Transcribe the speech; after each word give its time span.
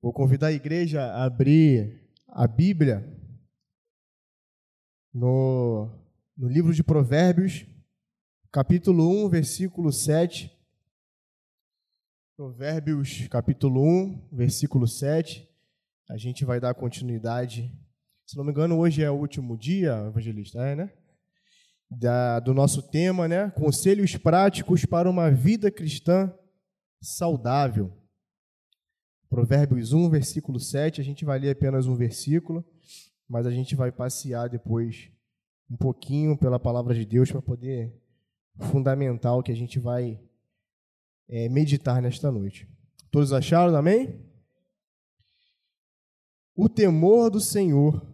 Vou 0.00 0.12
convidar 0.12 0.48
a 0.48 0.52
igreja 0.52 1.02
a 1.02 1.24
abrir 1.24 2.00
a 2.28 2.46
Bíblia 2.46 3.04
no, 5.12 5.90
no 6.36 6.48
livro 6.48 6.72
de 6.72 6.84
Provérbios, 6.84 7.66
capítulo 8.52 9.24
1, 9.24 9.28
versículo 9.28 9.90
7. 9.90 10.56
Provérbios, 12.36 13.26
capítulo 13.26 13.82
1, 13.82 14.28
versículo 14.30 14.86
7. 14.86 15.48
A 16.08 16.16
gente 16.16 16.44
vai 16.44 16.60
dar 16.60 16.74
continuidade. 16.74 17.76
Se 18.24 18.36
não 18.36 18.44
me 18.44 18.52
engano, 18.52 18.78
hoje 18.78 19.02
é 19.02 19.10
o 19.10 19.18
último 19.18 19.58
dia, 19.58 20.06
evangelista, 20.06 20.60
é, 20.60 20.76
né? 20.76 20.92
Da, 21.90 22.38
do 22.38 22.54
nosso 22.54 22.88
tema, 22.88 23.26
né? 23.26 23.50
Conselhos 23.50 24.16
práticos 24.16 24.84
para 24.84 25.10
uma 25.10 25.28
vida 25.28 25.72
cristã 25.72 26.32
saudável. 27.02 27.97
Provérbios 29.28 29.92
1, 29.92 30.08
versículo 30.08 30.58
7. 30.58 31.00
A 31.00 31.04
gente 31.04 31.24
vai 31.24 31.38
ler 31.38 31.50
apenas 31.50 31.86
um 31.86 31.94
versículo, 31.94 32.64
mas 33.28 33.46
a 33.46 33.50
gente 33.50 33.76
vai 33.76 33.92
passear 33.92 34.48
depois 34.48 35.10
um 35.70 35.76
pouquinho 35.76 36.36
pela 36.36 36.58
palavra 36.58 36.94
de 36.94 37.04
Deus 37.04 37.30
para 37.30 37.42
poder 37.42 37.94
fundamentar 38.58 39.36
o 39.36 39.42
que 39.42 39.52
a 39.52 39.56
gente 39.56 39.78
vai 39.78 40.18
é, 41.28 41.48
meditar 41.48 42.00
nesta 42.00 42.32
noite. 42.32 42.66
Todos 43.10 43.32
acharam, 43.32 43.76
amém? 43.76 44.18
O 46.56 46.68
temor 46.68 47.30
do 47.30 47.40
Senhor 47.40 48.04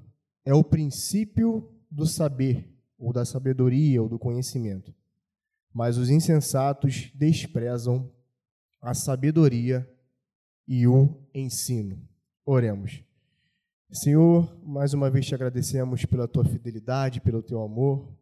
é 0.45 0.53
o 0.53 0.65
princípio 0.65 1.73
do 1.91 2.07
saber, 2.07 2.69
ou 2.99 3.13
da 3.13 3.25
sabedoria, 3.25 4.03
ou 4.03 4.09
do 4.09 4.19
conhecimento. 4.19 4.93
Mas 5.73 5.97
os 5.97 6.11
insensatos 6.11 7.11
desprezam 7.15 8.13
a 8.83 8.93
sabedoria 8.95 9.89
e 10.67 10.87
o 10.87 11.21
ensino. 11.35 11.99
Oremos. 12.45 13.03
Senhor, 13.91 14.57
mais 14.65 14.93
uma 14.93 15.11
vez 15.11 15.27
te 15.27 15.35
agradecemos 15.35 16.05
pela 16.05 16.27
tua 16.27 16.45
fidelidade, 16.45 17.21
pelo 17.21 17.43
teu 17.43 17.63
amor, 17.63 18.13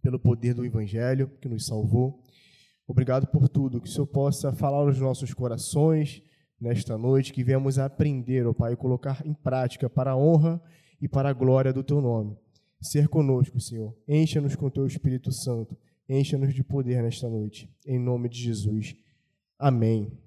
pelo 0.00 0.18
poder 0.18 0.54
do 0.54 0.64
Evangelho 0.64 1.30
que 1.40 1.48
nos 1.48 1.66
salvou. 1.66 2.22
Obrigado 2.86 3.26
por 3.26 3.48
tudo, 3.48 3.80
que 3.80 3.88
o 3.88 3.90
Senhor 3.90 4.06
possa 4.06 4.52
falar 4.52 4.78
aos 4.78 4.98
nossos 4.98 5.32
corações 5.32 6.22
nesta 6.60 6.96
noite, 6.96 7.32
que 7.32 7.44
viemos 7.44 7.78
aprender, 7.78 8.46
ó 8.46 8.50
oh 8.50 8.54
Pai, 8.54 8.72
e 8.72 8.76
colocar 8.76 9.22
em 9.26 9.34
prática 9.34 9.90
para 9.90 10.12
a 10.12 10.16
honra 10.16 10.62
e 11.00 11.08
para 11.08 11.28
a 11.28 11.32
glória 11.32 11.72
do 11.72 11.82
teu 11.82 12.00
nome. 12.00 12.36
Ser 12.80 13.08
conosco, 13.08 13.60
Senhor. 13.60 13.96
Encha-nos 14.08 14.56
com 14.56 14.70
teu 14.70 14.86
Espírito 14.86 15.30
Santo. 15.30 15.76
Encha-nos 16.08 16.54
de 16.54 16.64
poder 16.64 17.02
nesta 17.02 17.28
noite. 17.28 17.68
Em 17.86 17.98
nome 17.98 18.28
de 18.28 18.38
Jesus. 18.38 18.94
Amém. 19.58 20.21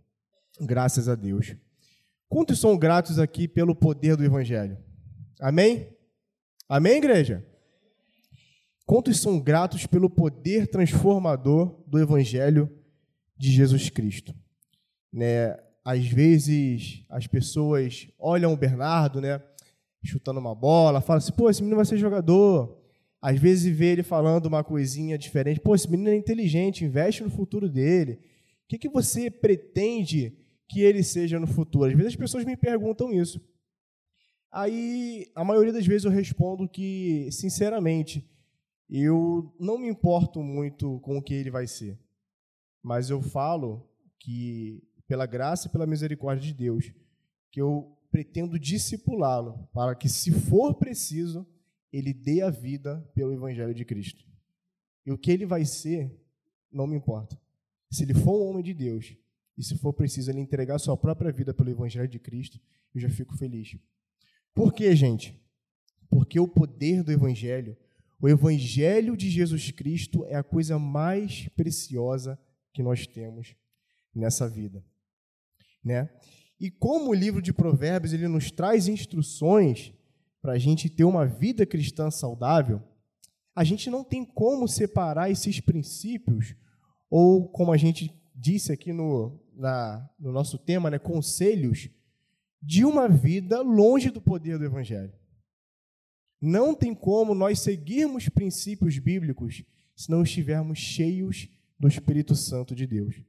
Graças 0.61 1.09
a 1.09 1.15
Deus. 1.15 1.55
Quantos 2.29 2.59
são 2.59 2.77
gratos 2.77 3.19
aqui 3.19 3.47
pelo 3.47 3.75
poder 3.75 4.15
do 4.15 4.23
Evangelho? 4.23 4.77
Amém? 5.39 5.89
Amém, 6.67 6.97
igreja? 6.97 7.45
Quantos 8.85 9.19
são 9.19 9.39
gratos 9.39 9.85
pelo 9.85 10.09
poder 10.09 10.67
transformador 10.67 11.83
do 11.87 11.99
Evangelho 11.99 12.71
de 13.35 13.51
Jesus 13.51 13.89
Cristo? 13.89 14.33
Né? 15.11 15.57
Às 15.83 16.07
vezes 16.07 17.03
as 17.09 17.27
pessoas 17.27 18.07
olham 18.17 18.53
o 18.53 18.57
Bernardo, 18.57 19.19
né, 19.19 19.41
chutando 20.03 20.39
uma 20.39 20.55
bola, 20.55 21.01
falam 21.01 21.17
assim: 21.17 21.33
pô, 21.33 21.49
esse 21.49 21.61
menino 21.61 21.75
vai 21.75 21.85
ser 21.85 21.97
jogador. 21.97 22.81
Às 23.21 23.39
vezes 23.39 23.75
vê 23.75 23.87
ele 23.87 24.03
falando 24.03 24.45
uma 24.45 24.63
coisinha 24.63 25.17
diferente: 25.17 25.59
pô, 25.59 25.75
esse 25.75 25.89
menino 25.89 26.09
é 26.09 26.15
inteligente, 26.15 26.85
investe 26.85 27.23
no 27.23 27.29
futuro 27.29 27.69
dele. 27.69 28.19
O 28.63 28.67
que, 28.67 28.77
que 28.77 28.89
você 28.89 29.29
pretende 29.29 30.44
que 30.67 30.81
ele 30.81 31.03
seja 31.03 31.39
no 31.39 31.47
futuro? 31.47 31.89
Às 31.89 31.93
vezes 31.95 32.13
as 32.13 32.15
pessoas 32.15 32.45
me 32.45 32.57
perguntam 32.57 33.11
isso. 33.11 33.39
Aí, 34.51 35.29
a 35.35 35.43
maioria 35.43 35.73
das 35.73 35.85
vezes 35.85 36.05
eu 36.05 36.11
respondo 36.11 36.67
que, 36.67 37.29
sinceramente, 37.31 38.25
eu 38.89 39.53
não 39.59 39.77
me 39.77 39.89
importo 39.89 40.41
muito 40.41 40.99
com 41.01 41.17
o 41.17 41.21
que 41.21 41.33
ele 41.33 41.51
vai 41.51 41.67
ser. 41.67 41.99
Mas 42.81 43.09
eu 43.09 43.21
falo 43.21 43.89
que, 44.19 44.81
pela 45.07 45.25
graça 45.25 45.67
e 45.67 45.71
pela 45.71 45.85
misericórdia 45.85 46.47
de 46.47 46.53
Deus, 46.53 46.91
que 47.51 47.59
eu 47.59 47.97
pretendo 48.11 48.57
discipulá-lo 48.57 49.67
para 49.73 49.93
que, 49.93 50.07
se 50.07 50.31
for 50.31 50.73
preciso, 50.75 51.45
ele 51.91 52.13
dê 52.13 52.41
a 52.41 52.49
vida 52.49 53.05
pelo 53.13 53.33
Evangelho 53.33 53.73
de 53.73 53.83
Cristo. 53.83 54.25
E 55.05 55.11
o 55.11 55.17
que 55.17 55.31
ele 55.31 55.45
vai 55.45 55.65
ser, 55.65 56.17
não 56.71 56.87
me 56.87 56.95
importa. 56.95 57.39
Se 57.91 58.03
ele 58.03 58.13
for 58.13 58.41
um 58.41 58.49
homem 58.49 58.63
de 58.63 58.73
Deus, 58.73 59.15
e 59.57 59.63
se 59.63 59.77
for 59.77 59.93
preciso 59.93 60.31
ele 60.31 60.39
entregar 60.39 60.79
sua 60.79 60.97
própria 60.97 61.31
vida 61.31 61.53
pelo 61.53 61.69
Evangelho 61.69 62.07
de 62.07 62.19
Cristo, 62.19 62.59
eu 62.93 63.01
já 63.01 63.09
fico 63.09 63.35
feliz. 63.37 63.77
Por 64.53 64.73
quê, 64.73 64.95
gente? 64.95 65.39
Porque 66.09 66.39
o 66.39 66.47
poder 66.47 67.03
do 67.03 67.11
Evangelho 67.11 67.77
o 68.25 68.29
Evangelho 68.29 69.15
de 69.15 69.29
Jesus 69.29 69.71
Cristo 69.71 70.25
é 70.25 70.35
a 70.35 70.43
coisa 70.43 70.79
mais 70.79 71.47
preciosa 71.49 72.39
que 72.73 72.81
nós 72.81 73.05
temos 73.05 73.55
nessa 74.13 74.47
vida, 74.47 74.83
né? 75.83 76.09
E 76.59 76.71
como 76.71 77.09
o 77.09 77.13
livro 77.13 77.41
de 77.41 77.53
Provérbios 77.53 78.13
ele 78.13 78.27
nos 78.27 78.49
traz 78.49 78.87
instruções 78.87 79.93
para 80.41 80.53
a 80.53 80.57
gente 80.57 80.89
ter 80.89 81.03
uma 81.03 81.25
vida 81.25 81.65
cristã 81.65 82.09
saudável, 82.09 82.81
a 83.53 83.63
gente 83.63 83.89
não 83.89 84.03
tem 84.03 84.23
como 84.23 84.67
separar 84.67 85.29
esses 85.29 85.59
princípios 85.59 86.55
ou 87.09 87.47
como 87.49 87.73
a 87.73 87.77
gente 87.77 88.11
disse 88.33 88.71
aqui 88.71 88.93
no, 88.93 89.37
na, 89.55 90.09
no 90.19 90.31
nosso 90.31 90.57
tema, 90.57 90.89
né, 90.89 90.99
conselhos 90.99 91.89
de 92.61 92.83
uma 92.83 93.07
vida 93.07 93.61
longe 93.61 94.09
do 94.09 94.21
poder 94.21 94.57
do 94.57 94.65
Evangelho. 94.65 95.13
Não 96.41 96.73
tem 96.75 96.93
como 96.93 97.33
nós 97.33 97.59
seguirmos 97.59 98.29
princípios 98.29 98.97
bíblicos 98.97 99.63
se 99.95 100.09
não 100.09 100.23
estivermos 100.23 100.77
cheios 100.77 101.47
do 101.79 101.87
Espírito 101.87 102.35
Santo 102.35 102.75
de 102.75 102.85
Deus, 102.85 103.21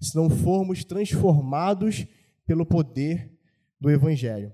se 0.00 0.14
não 0.16 0.30
formos 0.30 0.84
transformados 0.84 2.06
pelo 2.46 2.64
poder 2.64 3.32
do 3.80 3.90
Evangelho. 3.90 4.52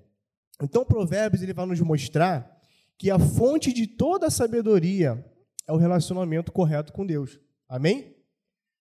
Então, 0.62 0.84
Provérbios 0.84 1.42
ele 1.42 1.54
vai 1.54 1.66
nos 1.66 1.80
mostrar 1.80 2.60
que 2.98 3.10
a 3.10 3.18
fonte 3.18 3.72
de 3.72 3.86
toda 3.86 4.26
a 4.26 4.30
sabedoria 4.30 5.24
é 5.66 5.72
o 5.72 5.76
relacionamento 5.76 6.52
correto 6.52 6.92
com 6.92 7.06
Deus. 7.06 7.40
Amém? 7.68 8.16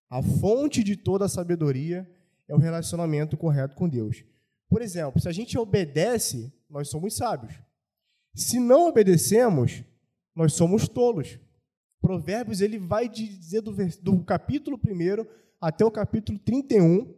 A 0.10 0.22
fonte 0.22 0.84
de 0.84 0.98
toda 0.98 1.26
a 1.26 1.30
sabedoria 1.30 2.10
é 2.50 2.56
o 2.56 2.58
relacionamento 2.58 3.38
correto 3.38 3.76
com 3.76 3.88
Deus. 3.88 4.26
Por 4.68 4.82
exemplo, 4.82 5.22
se 5.22 5.30
a 5.30 5.32
gente 5.32 5.58
obedece, 5.58 6.52
nós 6.70 6.90
somos 6.90 7.16
sábios. 7.16 7.54
Se 8.36 8.60
não 8.60 8.88
obedecemos, 8.88 9.84
nós 10.36 10.54
somos 10.54 10.88
tolos. 10.88 11.40
Provérbios 12.02 12.60
ele 12.60 12.80
vai 12.80 13.08
dizer 13.08 13.62
do, 13.62 13.74
do 14.02 14.24
capítulo 14.24 14.78
1 14.78 15.26
até 15.62 15.86
o 15.86 15.92
capítulo 15.92 16.40
31. 16.40 17.14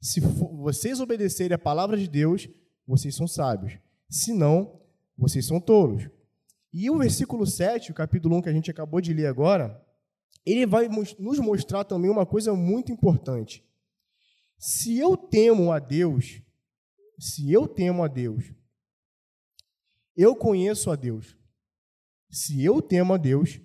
Se 0.00 0.20
vocês 0.20 1.00
obedecerem 1.00 1.54
a 1.54 1.58
palavra 1.58 1.96
de 1.96 2.08
Deus, 2.08 2.48
vocês 2.86 3.14
são 3.14 3.28
sábios. 3.28 3.78
Se 4.08 4.32
não, 4.32 4.80
vocês 5.16 5.46
são 5.46 5.60
tolos. 5.60 6.08
E 6.72 6.88
o 6.88 6.98
versículo 6.98 7.46
7, 7.46 7.90
o 7.90 7.94
capítulo 7.94 8.36
1 8.36 8.42
que 8.42 8.48
a 8.48 8.52
gente 8.52 8.70
acabou 8.70 9.00
de 9.00 9.12
ler 9.12 9.26
agora, 9.26 9.84
ele 10.46 10.64
vai 10.64 10.88
nos 10.88 11.38
mostrar 11.40 11.84
também 11.84 12.10
uma 12.10 12.24
coisa 12.24 12.54
muito 12.54 12.90
importante. 12.90 13.68
Se 14.60 14.98
eu 14.98 15.16
temo 15.16 15.72
a 15.72 15.78
Deus, 15.78 16.42
se 17.18 17.50
eu 17.50 17.66
temo 17.66 18.04
a 18.04 18.08
Deus, 18.08 18.52
eu 20.14 20.36
conheço 20.36 20.90
a 20.90 20.96
Deus. 20.96 21.34
Se 22.28 22.62
eu 22.62 22.82
temo 22.82 23.14
a 23.14 23.16
Deus, 23.16 23.58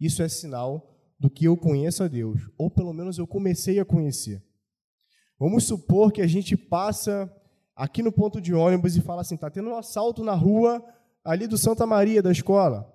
isso 0.00 0.24
é 0.24 0.28
sinal 0.28 0.92
do 1.20 1.30
que 1.30 1.44
eu 1.44 1.56
conheço 1.56 2.02
a 2.02 2.08
Deus, 2.08 2.50
ou 2.58 2.68
pelo 2.68 2.92
menos 2.92 3.16
eu 3.16 3.28
comecei 3.28 3.78
a 3.78 3.84
conhecer. 3.84 4.44
Vamos 5.38 5.68
supor 5.68 6.10
que 6.10 6.20
a 6.20 6.26
gente 6.26 6.56
passa 6.56 7.32
aqui 7.76 8.02
no 8.02 8.10
ponto 8.10 8.40
de 8.40 8.52
ônibus 8.52 8.96
e 8.96 9.00
fala 9.00 9.20
assim: 9.20 9.36
está 9.36 9.48
tendo 9.48 9.70
um 9.70 9.76
assalto 9.76 10.24
na 10.24 10.34
rua 10.34 10.84
ali 11.24 11.46
do 11.46 11.56
Santa 11.56 11.86
Maria 11.86 12.20
da 12.20 12.32
escola. 12.32 12.92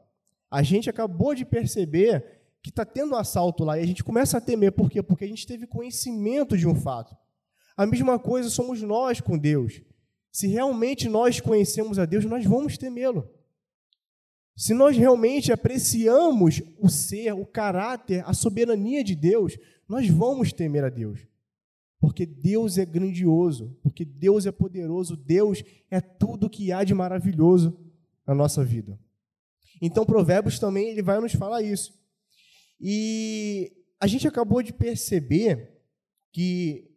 A 0.51 0.61
gente 0.61 0.89
acabou 0.89 1.33
de 1.33 1.45
perceber 1.45 2.41
que 2.61 2.69
está 2.69 2.83
tendo 2.83 3.13
um 3.13 3.17
assalto 3.17 3.63
lá 3.63 3.79
e 3.79 3.81
a 3.81 3.87
gente 3.87 4.03
começa 4.03 4.37
a 4.37 4.41
temer. 4.41 4.73
Por 4.73 4.89
quê? 4.89 5.01
Porque 5.01 5.23
a 5.23 5.27
gente 5.27 5.47
teve 5.47 5.65
conhecimento 5.65 6.57
de 6.57 6.67
um 6.67 6.75
fato. 6.75 7.15
A 7.79 7.85
mesma 7.85 8.19
coisa 8.19 8.49
somos 8.49 8.81
nós 8.81 9.21
com 9.21 9.37
Deus. 9.37 9.81
Se 10.29 10.47
realmente 10.47 11.07
nós 11.07 11.39
conhecemos 11.39 11.97
a 11.97 12.03
Deus, 12.03 12.25
nós 12.25 12.43
vamos 12.43 12.77
temê-lo. 12.77 13.25
Se 14.53 14.73
nós 14.73 14.97
realmente 14.97 15.49
apreciamos 15.49 16.61
o 16.77 16.89
ser, 16.89 17.31
o 17.31 17.45
caráter, 17.45 18.21
a 18.27 18.33
soberania 18.33 19.01
de 19.01 19.15
Deus, 19.15 19.57
nós 19.87 20.09
vamos 20.09 20.51
temer 20.51 20.83
a 20.83 20.89
Deus. 20.89 21.25
Porque 22.01 22.25
Deus 22.25 22.77
é 22.77 22.85
grandioso, 22.85 23.73
porque 23.81 24.03
Deus 24.03 24.45
é 24.45 24.51
poderoso, 24.51 25.15
Deus 25.15 25.63
é 25.89 26.01
tudo 26.01 26.49
que 26.49 26.73
há 26.73 26.83
de 26.83 26.93
maravilhoso 26.93 27.79
na 28.27 28.35
nossa 28.35 28.61
vida. 28.61 28.99
Então, 29.81 30.05
Provérbios 30.05 30.59
também 30.59 30.89
ele 30.89 31.01
vai 31.01 31.17
nos 31.21 31.31
falar 31.31 31.61
isso. 31.61 31.97
E 32.77 33.71
a 33.97 34.05
gente 34.05 34.27
acabou 34.27 34.61
de 34.61 34.73
perceber 34.73 35.79
que 36.33 36.88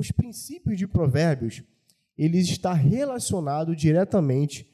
os 0.00 0.10
princípios 0.10 0.78
de 0.78 0.88
Provérbios 0.88 1.62
ele 2.16 2.38
está 2.38 2.72
relacionado 2.72 3.76
diretamente 3.76 4.66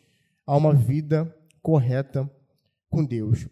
a 0.46 0.56
uma 0.56 0.72
vida 0.72 1.36
correta 1.60 2.30
com 2.88 3.04
Deus. 3.04 3.48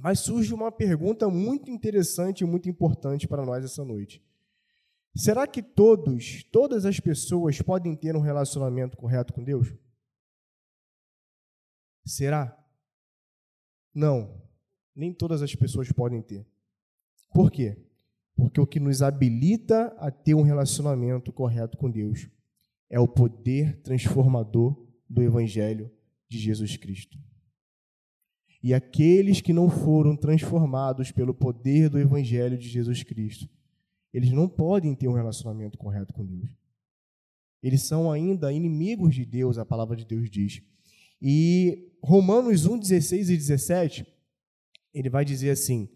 Mas 0.00 0.20
surge 0.20 0.54
uma 0.54 0.70
pergunta 0.70 1.28
muito 1.28 1.68
interessante 1.68 2.42
e 2.42 2.46
muito 2.46 2.68
importante 2.68 3.26
para 3.26 3.44
nós 3.44 3.64
essa 3.64 3.84
noite. 3.84 4.24
Será 5.12 5.48
que 5.48 5.60
todos, 5.60 6.44
todas 6.44 6.86
as 6.86 7.00
pessoas 7.00 7.60
podem 7.60 7.96
ter 7.96 8.14
um 8.14 8.20
relacionamento 8.20 8.96
correto 8.96 9.32
com 9.32 9.42
Deus? 9.42 9.74
Será? 12.06 12.56
Não, 13.92 14.40
nem 14.94 15.12
todas 15.12 15.42
as 15.42 15.52
pessoas 15.56 15.90
podem 15.90 16.22
ter. 16.22 16.46
Por 17.34 17.50
quê? 17.50 17.89
Porque 18.36 18.60
o 18.60 18.66
que 18.66 18.80
nos 18.80 19.02
habilita 19.02 19.94
a 19.98 20.10
ter 20.10 20.34
um 20.34 20.42
relacionamento 20.42 21.32
correto 21.32 21.76
com 21.76 21.90
Deus 21.90 22.28
é 22.88 22.98
o 22.98 23.06
poder 23.06 23.80
transformador 23.82 24.76
do 25.08 25.22
Evangelho 25.22 25.90
de 26.28 26.38
Jesus 26.38 26.76
Cristo. 26.76 27.18
E 28.62 28.74
aqueles 28.74 29.40
que 29.40 29.52
não 29.52 29.70
foram 29.70 30.14
transformados 30.14 31.10
pelo 31.10 31.32
poder 31.32 31.88
do 31.88 31.98
Evangelho 31.98 32.58
de 32.58 32.68
Jesus 32.68 33.02
Cristo, 33.02 33.48
eles 34.12 34.32
não 34.32 34.48
podem 34.48 34.94
ter 34.94 35.08
um 35.08 35.12
relacionamento 35.12 35.78
correto 35.78 36.12
com 36.12 36.24
Deus. 36.24 36.50
Eles 37.62 37.82
são 37.82 38.10
ainda 38.10 38.52
inimigos 38.52 39.14
de 39.14 39.24
Deus, 39.24 39.58
a 39.58 39.64
palavra 39.64 39.96
de 39.96 40.04
Deus 40.04 40.30
diz. 40.30 40.62
E 41.20 41.90
Romanos 42.02 42.66
1, 42.66 42.78
16 42.78 43.30
e 43.30 43.36
17, 43.36 44.06
ele 44.94 45.10
vai 45.10 45.24
dizer 45.24 45.50
assim: 45.50 45.88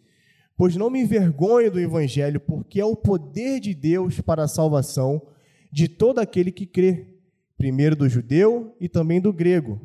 Pois 0.57 0.77
não 0.77 0.89
me 0.89 1.01
envergonho 1.01 1.71
do 1.71 1.81
Evangelho, 1.81 2.41
porque 2.41 2.81
é 2.81 2.85
o 2.85 2.95
poder 2.95 3.59
de 3.61 3.75
Deus 3.75 4.21
para 4.21 4.45
a 4.45 4.49
salvação 4.49 5.21
de 5.73 5.89
todo 5.89 6.21
aquele 6.21 6.53
que 6.53 6.67
crê, 6.67 7.09
primeiro 7.57 7.97
do 7.97 8.09
judeu 8.09 8.77
e 8.81 8.89
também 8.89 9.21
do 9.21 9.33
grego. 9.33 9.81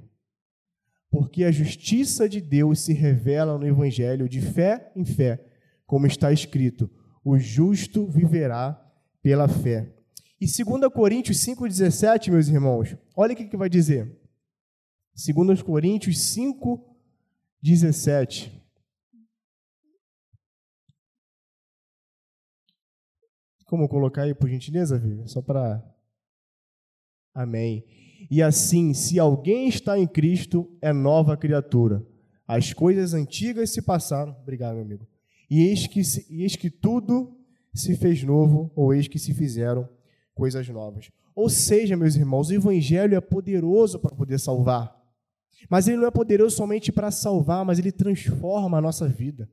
Porque 1.10 1.44
a 1.44 1.51
justiça 1.51 2.30
de 2.30 2.39
Deus 2.39 2.81
se 2.81 2.94
revela 2.94 3.57
no 3.57 3.66
Evangelho 3.66 4.30
de 4.30 4.42
fé 4.42 4.92
em 4.95 5.04
fé, 5.04 5.44
como 5.88 6.06
está 6.06 6.31
escrito: 6.31 6.88
o 7.24 7.39
justo 7.39 8.06
viverá 8.06 8.80
pela 9.21 9.48
fé. 9.48 9.94
E 10.39 10.45
2 10.45 10.94
Coríntios 10.94 11.39
5,17, 11.39 12.31
meus 12.31 12.48
irmãos, 12.48 12.95
olha 13.16 13.33
o 13.33 13.36
que, 13.36 13.57
vai 13.57 13.69
dizer. 13.69 14.16
2 15.16 15.63
Coríntios 15.63 16.18
5,17. 16.18 18.59
Como 23.69 23.88
colocar 23.88 24.24
aí, 24.24 24.33
por 24.33 24.50
gentileza, 24.50 24.98
Vivi? 24.98 25.30
Só 25.30 25.44
para. 25.44 25.80
Amém. 27.36 27.86
E 28.30 28.42
assim, 28.42 28.95
se 28.95 29.19
alguém 29.19 29.69
está 29.69 29.98
em 29.98 30.07
Cristo, 30.07 30.68
é 30.81 30.92
nova 30.92 31.38
criatura. 31.38 32.04
As 32.48 32.74
coisas 32.74 33.13
antigas 33.13 33.69
se 33.69 33.83
passaram. 33.83 34.36
Obrigado, 34.42 34.74
meu 34.74 34.83
amigo. 34.83 35.07
E 35.48 35.62
eis 35.62 35.86
que, 35.86 36.01
e 36.31 36.42
eis 36.42 36.56
que 36.56 36.71
tudo 36.71 37.38
se 37.71 37.95
fez 37.95 38.24
novo, 38.24 38.71
ou 38.75 38.92
eis 38.92 39.07
que 39.07 39.19
se 39.19 39.36
fizeram 39.36 39.88
coisas 40.33 40.68
novas. 40.68 41.12
Ou 41.36 41.48
seja, 41.48 41.95
meus 41.95 42.16
irmãos, 42.16 42.50
o 42.50 42.54
Evangelho 42.54 43.16
é 43.16 43.21
poderoso 43.21 44.00
para 44.00 44.16
poder 44.16 44.39
salvar. 44.39 45.00
Mas 45.69 45.88
ele 45.88 45.98
não 45.98 46.07
é 46.07 46.12
poderoso 46.12 46.56
somente 46.56 46.92
para 46.92 47.12
salvar, 47.12 47.63
mas 47.63 47.77
ele 47.77 47.92
transforma 47.92 48.80
a 48.80 48.81
nossa 48.81 49.07
vida 49.07 49.48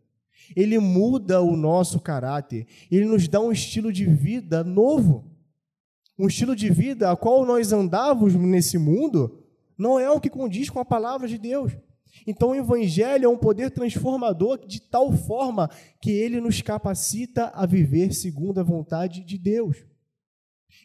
ele 0.55 0.79
muda 0.79 1.41
o 1.41 1.57
nosso 1.57 1.99
caráter, 2.01 2.67
ele 2.91 3.07
nos 3.07 3.27
dá 3.27 3.41
um 3.41 3.51
estilo 3.51 3.93
de 3.93 4.05
vida 4.05 4.63
novo. 4.63 5.25
Um 6.19 6.27
estilo 6.29 6.57
de 6.57 6.71
vida 6.71 7.11
a 7.11 7.17
qual 7.17 7.45
nós 7.45 7.73
andávamos 7.73 8.35
nesse 8.35 8.79
mundo 8.79 9.43
não 9.77 9.99
é 9.99 10.11
o 10.11 10.21
que 10.21 10.31
condiz 10.31 10.71
com 10.71 10.81
a 10.81 10.85
palavra 10.85 11.29
de 11.29 11.37
Deus. 11.37 11.73
Então 12.27 12.51
o 12.51 12.55
evangelho 12.55 13.27
é 13.27 13.29
um 13.29 13.37
poder 13.37 13.71
transformador 13.71 14.67
de 14.67 14.81
tal 14.81 15.13
forma 15.13 15.69
que 16.01 16.11
ele 16.11 16.41
nos 16.41 16.63
capacita 16.63 17.49
a 17.55 17.67
viver 17.67 18.15
segundo 18.15 18.59
a 18.59 18.63
vontade 18.63 19.23
de 19.23 19.37
Deus. 19.37 19.85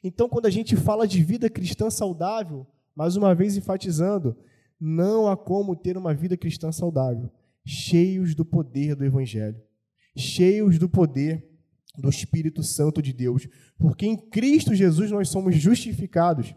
Então 0.03 0.27
quando 0.27 0.47
a 0.47 0.49
gente 0.49 0.75
fala 0.75 1.07
de 1.07 1.23
vida 1.23 1.49
cristã 1.49 1.89
saudável, 1.89 2.67
mais 2.93 3.15
uma 3.15 3.33
vez 3.33 3.55
enfatizando, 3.55 4.35
não 4.77 5.27
há 5.27 5.37
como 5.37 5.75
ter 5.75 5.95
uma 5.95 6.13
vida 6.13 6.35
cristã 6.35 6.71
saudável 6.71 7.29
cheios 7.65 8.35
do 8.35 8.43
poder 8.43 8.95
do 8.95 9.05
Evangelho, 9.05 9.61
cheios 10.15 10.77
do 10.77 10.89
poder 10.89 11.47
do 11.97 12.09
Espírito 12.09 12.63
Santo 12.63 13.01
de 13.01 13.13
Deus, 13.13 13.47
porque 13.77 14.05
em 14.05 14.17
Cristo 14.17 14.73
Jesus 14.73 15.11
nós 15.11 15.29
somos 15.29 15.55
justificados, 15.55 16.53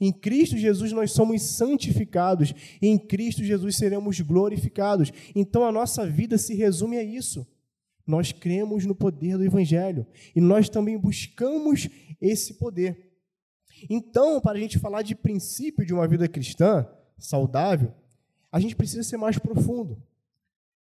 em 0.00 0.12
Cristo 0.12 0.56
Jesus 0.56 0.92
nós 0.92 1.12
somos 1.12 1.42
santificados, 1.42 2.52
em 2.80 2.98
Cristo 2.98 3.42
Jesus 3.42 3.76
seremos 3.76 4.20
glorificados. 4.20 5.10
Então 5.34 5.64
a 5.64 5.72
nossa 5.72 6.06
vida 6.06 6.36
se 6.36 6.54
resume 6.54 6.98
a 6.98 7.02
isso. 7.02 7.46
Nós 8.06 8.30
cremos 8.30 8.84
no 8.84 8.94
poder 8.94 9.36
do 9.36 9.44
Evangelho 9.44 10.06
e 10.34 10.40
nós 10.40 10.68
também 10.68 10.96
buscamos 10.96 11.88
esse 12.20 12.54
poder. 12.54 13.06
Então, 13.90 14.40
para 14.40 14.56
a 14.56 14.60
gente 14.60 14.78
falar 14.78 15.02
de 15.02 15.14
princípio 15.14 15.84
de 15.84 15.92
uma 15.92 16.06
vida 16.06 16.28
cristã 16.28 16.88
saudável, 17.18 17.92
a 18.50 18.60
gente 18.60 18.76
precisa 18.76 19.02
ser 19.02 19.16
mais 19.16 19.38
profundo. 19.38 20.00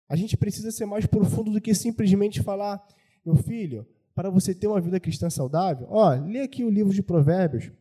A 0.07 0.15
gente 0.15 0.37
precisa 0.37 0.71
ser 0.71 0.85
mais 0.85 1.05
profundo 1.05 1.51
do 1.51 1.61
que 1.61 1.73
simplesmente 1.73 2.41
falar, 2.41 2.85
meu 3.25 3.35
filho, 3.35 3.87
para 4.13 4.29
você 4.29 4.53
ter 4.53 4.67
uma 4.67 4.79
vida 4.79 4.99
cristã 4.99 5.29
saudável, 5.29 5.87
ó, 5.89 6.13
lê 6.13 6.41
aqui 6.41 6.63
o 6.63 6.69
livro 6.69 6.93
de 6.93 7.03
Provérbios, 7.03 7.71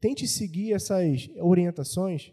tente 0.00 0.26
seguir 0.28 0.72
essas 0.72 1.28
orientações. 1.38 2.32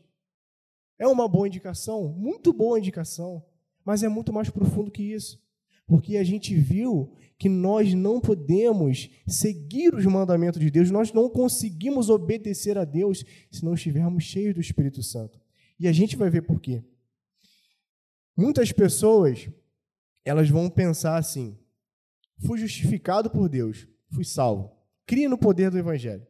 É 1.00 1.08
uma 1.08 1.28
boa 1.28 1.48
indicação, 1.48 2.10
muito 2.10 2.54
boa 2.54 2.78
indicação, 2.78 3.44
mas 3.84 4.04
é 4.04 4.10
muito 4.10 4.34
mais 4.34 4.50
profundo 4.50 4.92
que 4.92 5.04
isso. 5.04 5.42
Porque 5.88 6.18
a 6.18 6.24
gente 6.24 6.54
viu 6.56 7.14
que 7.40 7.48
nós 7.48 7.94
não 7.94 8.20
podemos 8.20 9.10
seguir 9.26 9.94
os 9.94 10.06
mandamentos 10.06 10.60
de 10.60 10.70
Deus, 10.70 10.92
nós 10.92 11.14
não 11.14 11.30
conseguimos 11.30 12.10
obedecer 12.10 12.78
a 12.78 12.84
Deus 12.84 13.24
se 13.50 13.64
não 13.64 13.76
estivermos 13.76 14.24
cheios 14.24 14.54
do 14.54 14.62
Espírito 14.62 15.02
Santo. 15.02 15.40
E 15.80 15.88
a 15.88 15.92
gente 15.92 16.16
vai 16.16 16.30
ver 16.30 16.42
por 16.42 16.60
quê. 16.60 16.84
Muitas 18.38 18.72
pessoas, 18.72 19.50
elas 20.24 20.48
vão 20.48 20.70
pensar 20.70 21.18
assim: 21.18 21.58
fui 22.46 22.60
justificado 22.60 23.32
por 23.32 23.50
Deus, 23.50 23.88
fui 24.14 24.24
salvo. 24.24 24.78
Crie 25.08 25.28
no 25.28 25.40
poder 25.40 25.72
do 25.72 25.80
evangelho. 25.80 26.26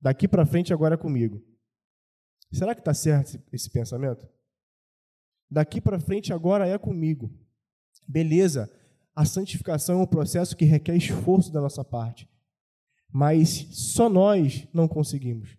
Daqui 0.00 0.26
para 0.26 0.44
frente 0.44 0.72
agora 0.72 0.94
é 0.94 0.98
comigo. 0.98 1.40
Será 2.52 2.74
que 2.74 2.80
está 2.80 2.92
certo 2.92 3.40
esse 3.52 3.70
pensamento? 3.70 4.26
Daqui 5.48 5.80
para 5.80 6.00
frente 6.00 6.32
agora 6.32 6.66
é 6.66 6.76
comigo. 6.78 7.30
Beleza, 8.08 8.70
a 9.14 9.24
santificação 9.24 10.00
é 10.00 10.02
um 10.02 10.06
processo 10.06 10.56
que 10.56 10.64
requer 10.64 10.96
esforço 10.96 11.52
da 11.52 11.60
nossa 11.60 11.84
parte. 11.84 12.28
Mas 13.12 13.68
só 13.70 14.08
nós 14.08 14.66
não 14.72 14.88
conseguimos. 14.88 15.56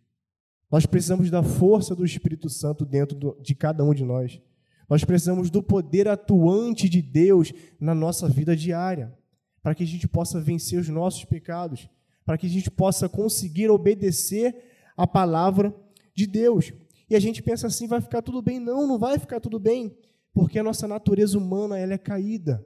Nós 0.69 0.85
precisamos 0.85 1.31
da 1.31 1.41
força 1.41 1.95
do 1.95 2.05
Espírito 2.05 2.49
Santo 2.49 2.85
dentro 2.85 3.37
de 3.41 3.55
cada 3.55 3.83
um 3.83 3.93
de 3.93 4.03
nós. 4.03 4.41
Nós 4.89 5.03
precisamos 5.03 5.49
do 5.49 5.61
poder 5.61 6.07
atuante 6.07 6.87
de 6.87 7.01
Deus 7.01 7.51
na 7.79 7.93
nossa 7.93 8.29
vida 8.29 8.55
diária, 8.55 9.13
para 9.61 9.75
que 9.75 9.83
a 9.83 9.87
gente 9.87 10.07
possa 10.07 10.39
vencer 10.39 10.79
os 10.79 10.87
nossos 10.87 11.25
pecados, 11.25 11.89
para 12.25 12.37
que 12.37 12.45
a 12.45 12.49
gente 12.49 12.71
possa 12.71 13.09
conseguir 13.09 13.69
obedecer 13.69 14.55
a 14.95 15.05
palavra 15.05 15.75
de 16.15 16.25
Deus. 16.25 16.71
E 17.09 17.15
a 17.15 17.19
gente 17.19 17.43
pensa 17.43 17.67
assim, 17.67 17.87
vai 17.87 17.99
ficar 17.99 18.21
tudo 18.21 18.41
bem? 18.41 18.59
Não, 18.59 18.87
não 18.87 18.97
vai 18.97 19.19
ficar 19.19 19.39
tudo 19.41 19.59
bem, 19.59 19.95
porque 20.33 20.57
a 20.57 20.63
nossa 20.63 20.87
natureza 20.87 21.37
humana 21.37 21.77
ela 21.77 21.93
é 21.93 21.97
caída, 21.97 22.65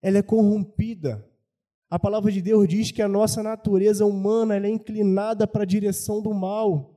ela 0.00 0.18
é 0.18 0.22
corrompida. 0.22 1.28
A 1.90 1.98
palavra 1.98 2.30
de 2.30 2.40
Deus 2.40 2.68
diz 2.68 2.90
que 2.90 3.02
a 3.02 3.08
nossa 3.08 3.42
natureza 3.42 4.04
humana 4.06 4.54
ela 4.54 4.66
é 4.66 4.70
inclinada 4.70 5.46
para 5.46 5.62
a 5.62 5.66
direção 5.66 6.22
do 6.22 6.32
mal 6.32 6.93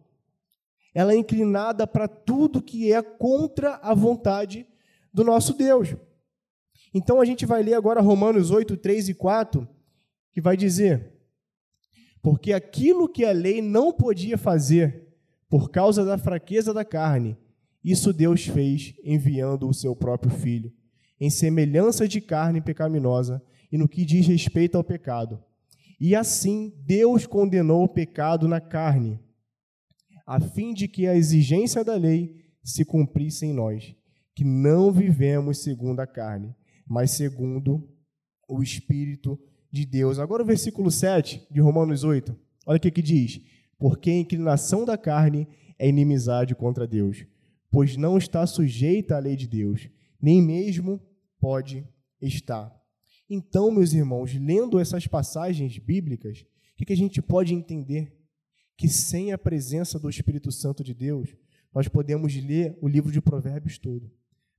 ela 0.97 1.13
é 1.13 1.15
inclinada 1.15 1.85
para 1.85 2.07
tudo 2.07 2.59
que 2.59 2.91
é 2.91 3.03
contra 3.03 3.75
a 3.83 3.93
vontade 3.93 4.65
do 5.13 5.23
nosso 5.23 5.53
Deus. 5.53 5.95
Então 6.91 7.21
a 7.21 7.25
gente 7.25 7.45
vai 7.45 7.61
ler 7.61 7.75
agora 7.75 8.01
Romanos 8.01 8.49
8, 8.49 8.75
3 8.75 9.09
e 9.09 9.13
4, 9.13 9.69
que 10.33 10.41
vai 10.41 10.57
dizer: 10.57 11.13
Porque 12.19 12.51
aquilo 12.51 13.07
que 13.07 13.23
a 13.23 13.31
lei 13.31 13.61
não 13.61 13.93
podia 13.93 14.39
fazer, 14.39 15.07
por 15.47 15.69
causa 15.69 16.03
da 16.03 16.17
fraqueza 16.17 16.73
da 16.73 16.83
carne, 16.83 17.37
isso 17.83 18.11
Deus 18.11 18.47
fez 18.47 18.95
enviando 19.03 19.69
o 19.69 19.75
seu 19.75 19.95
próprio 19.95 20.31
Filho, 20.31 20.73
em 21.21 21.29
semelhança 21.29 22.07
de 22.07 22.19
carne 22.19 22.59
pecaminosa, 22.59 23.39
e 23.71 23.77
no 23.77 23.87
que 23.87 24.03
diz 24.03 24.25
respeito 24.25 24.75
ao 24.75 24.83
pecado. 24.83 25.39
E 26.01 26.15
assim 26.15 26.73
Deus 26.87 27.27
condenou 27.27 27.83
o 27.83 27.87
pecado 27.87 28.47
na 28.47 28.59
carne 28.59 29.19
a 30.27 30.41
fim 30.41 30.73
de 30.73 30.89
que 30.89 31.07
a 31.07 31.15
exigência 31.15 31.85
da 31.85 31.95
lei 31.95 32.35
se 32.61 32.83
cumprisse 32.83 33.45
em 33.45 33.53
nós, 33.53 33.95
que 34.35 34.43
não 34.43 34.91
vivemos 34.91 35.63
segundo 35.63 36.01
a 36.01 36.05
carne, 36.05 36.53
mas 36.85 37.11
segundo 37.11 37.89
o 38.47 38.61
Espírito 38.61 39.39
de 39.71 39.85
Deus. 39.85 40.19
Agora 40.19 40.43
o 40.43 40.45
versículo 40.45 40.91
7 40.91 41.47
de 41.49 41.61
Romanos 41.61 42.03
8, 42.03 42.37
olha 42.65 42.77
o 42.77 42.79
que, 42.79 42.91
que 42.91 43.01
diz: 43.01 43.39
porque 43.79 44.09
a 44.09 44.17
inclinação 44.17 44.83
da 44.83 44.97
carne 44.97 45.47
é 45.79 45.87
inimizade 45.87 46.53
contra 46.53 46.85
Deus, 46.85 47.25
pois 47.71 47.95
não 47.95 48.17
está 48.17 48.45
sujeita 48.45 49.15
à 49.15 49.19
lei 49.19 49.37
de 49.37 49.47
Deus, 49.47 49.89
nem 50.21 50.41
mesmo 50.41 51.01
pode 51.39 51.87
estar. 52.21 52.75
Então, 53.29 53.71
meus 53.71 53.93
irmãos, 53.93 54.33
lendo 54.33 54.77
essas 54.77 55.07
passagens 55.07 55.77
bíblicas, 55.77 56.45
o 56.79 56.85
que 56.85 56.93
a 56.93 56.97
gente 56.97 57.21
pode 57.21 57.53
entender? 57.53 58.16
Que 58.77 58.87
sem 58.87 59.33
a 59.33 59.37
presença 59.37 59.99
do 59.99 60.09
Espírito 60.09 60.51
Santo 60.51 60.83
de 60.83 60.93
Deus, 60.93 61.35
nós 61.73 61.87
podemos 61.87 62.33
ler 62.35 62.77
o 62.79 62.87
livro 62.87 63.11
de 63.11 63.19
Provérbios 63.19 63.77
todo, 63.77 64.09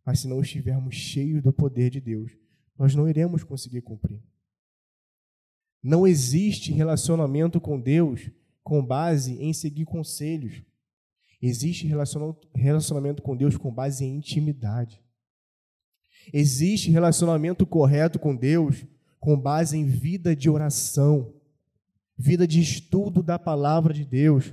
mas 0.05 0.21
se 0.21 0.29
não 0.29 0.41
estivermos 0.41 0.95
cheios 0.95 1.43
do 1.43 1.53
poder 1.53 1.89
de 1.89 2.01
Deus, 2.01 2.33
nós 2.77 2.95
não 2.95 3.09
iremos 3.09 3.43
conseguir 3.43 3.81
cumprir. 3.81 4.21
Não 5.83 6.07
existe 6.07 6.73
relacionamento 6.73 7.61
com 7.61 7.81
Deus 7.81 8.31
com 8.63 8.85
base 8.85 9.41
em 9.43 9.53
seguir 9.53 9.85
conselhos. 9.85 10.63
Existe 11.41 11.87
relacionamento 11.87 13.23
com 13.23 13.37
Deus 13.37 13.57
com 13.57 13.73
base 13.73 14.05
em 14.05 14.17
intimidade. 14.17 15.01
Existe 16.33 16.91
relacionamento 16.91 17.65
correto 17.65 18.19
com 18.19 18.37
Deus 18.37 18.85
com 19.19 19.39
base 19.39 19.77
em 19.77 19.87
vida 19.87 20.35
de 20.37 20.51
oração, 20.51 21.35
vida 22.19 22.47
de 22.47 22.61
estudo 22.61 23.23
da 23.23 23.39
palavra 23.39 23.95
de 23.95 24.05
Deus. 24.05 24.53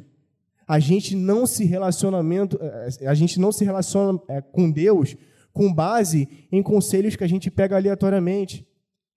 A 0.68 0.80
gente 0.80 1.16
não 1.16 1.48
se 1.48 1.66
relacionamento, 1.66 2.60
a 3.06 3.14
gente 3.14 3.40
não 3.40 3.52
se 3.52 3.66
relaciona 3.66 4.20
é, 4.30 4.42
com 4.42 4.70
Deus 4.70 5.16
com 5.56 5.74
base 5.74 6.28
em 6.52 6.62
conselhos 6.62 7.16
que 7.16 7.24
a 7.24 7.28
gente 7.28 7.50
pega 7.50 7.78
aleatoriamente. 7.78 8.68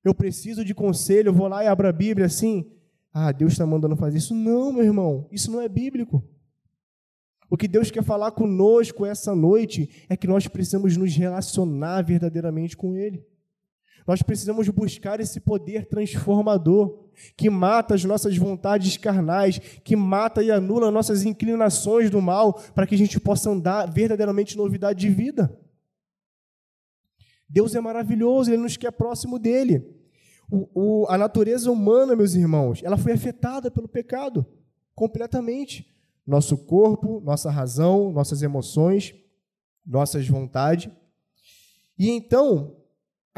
Eu 0.05 0.15
preciso 0.15 0.65
de 0.65 0.73
conselho, 0.73 1.31
eu 1.31 1.35
vou 1.35 1.49
lá 1.49 1.65
e 1.65 1.67
abro 1.67 1.89
a 1.89 1.93
Bíblia 1.93 2.27
assim. 2.27 2.71
Ah, 3.13 3.33
Deus 3.33 3.53
está 3.53 3.67
mandando 3.67 3.97
fazer 3.97 4.19
isso. 4.19 4.35
Não, 4.35 4.73
meu 4.73 4.85
irmão, 4.85 5.29
isso 5.33 5.51
não 5.51 5.61
é 5.61 5.69
bíblico. 5.69 6.23
O 7.51 7.57
que 7.57 7.67
Deus 7.67 7.91
quer 7.91 8.05
falar 8.05 8.31
conosco 8.31 9.05
essa 9.05 9.35
noite 9.35 10.07
é 10.09 10.17
que 10.17 10.29
nós 10.29 10.47
precisamos 10.47 10.97
nos 10.97 11.13
relacionar 11.17 12.03
verdadeiramente 12.03 12.77
com 12.77 12.95
Ele. 12.95 13.27
Nós 14.09 14.23
precisamos 14.23 14.67
buscar 14.71 15.21
esse 15.21 15.39
poder 15.39 15.87
transformador 15.87 17.11
que 17.37 17.51
mata 17.51 17.95
as 17.95 18.03
nossas 18.05 18.35
vontades 18.39 18.97
carnais, 18.97 19.59
que 19.59 19.95
mata 19.95 20.43
e 20.43 20.51
anula 20.51 20.91
nossas 20.91 21.25
inclinações 21.25 22.09
do 22.09 22.23
mal, 22.23 22.55
para 22.75 22.87
que 22.87 22.95
a 22.95 22.99
gente 22.99 23.21
possa 23.21 23.51
andar 23.51 23.85
verdadeiramente 23.85 24.57
novidade 24.57 24.99
de 24.99 25.11
vida. 25.11 25.55
Deus 27.47 27.75
é 27.75 27.81
maravilhoso, 27.83 28.51
Ele 28.51 28.63
nos 28.63 28.79
quer 28.79 28.93
próximo 28.93 29.39
dele. 29.39 29.87
O, 30.51 31.03
o, 31.03 31.07
a 31.11 31.19
natureza 31.19 31.71
humana, 31.71 32.17
meus 32.17 32.35
irmãos, 32.35 32.81
ela 32.83 32.97
foi 32.97 33.13
afetada 33.13 33.71
pelo 33.71 33.87
pecado 33.87 34.47
completamente 34.95 35.95
nosso 36.27 36.57
corpo, 36.57 37.21
nossa 37.21 37.51
razão, 37.51 38.11
nossas 38.11 38.41
emoções, 38.41 39.15
nossas 39.85 40.27
vontades. 40.27 40.91
E 41.99 42.09
então, 42.09 42.78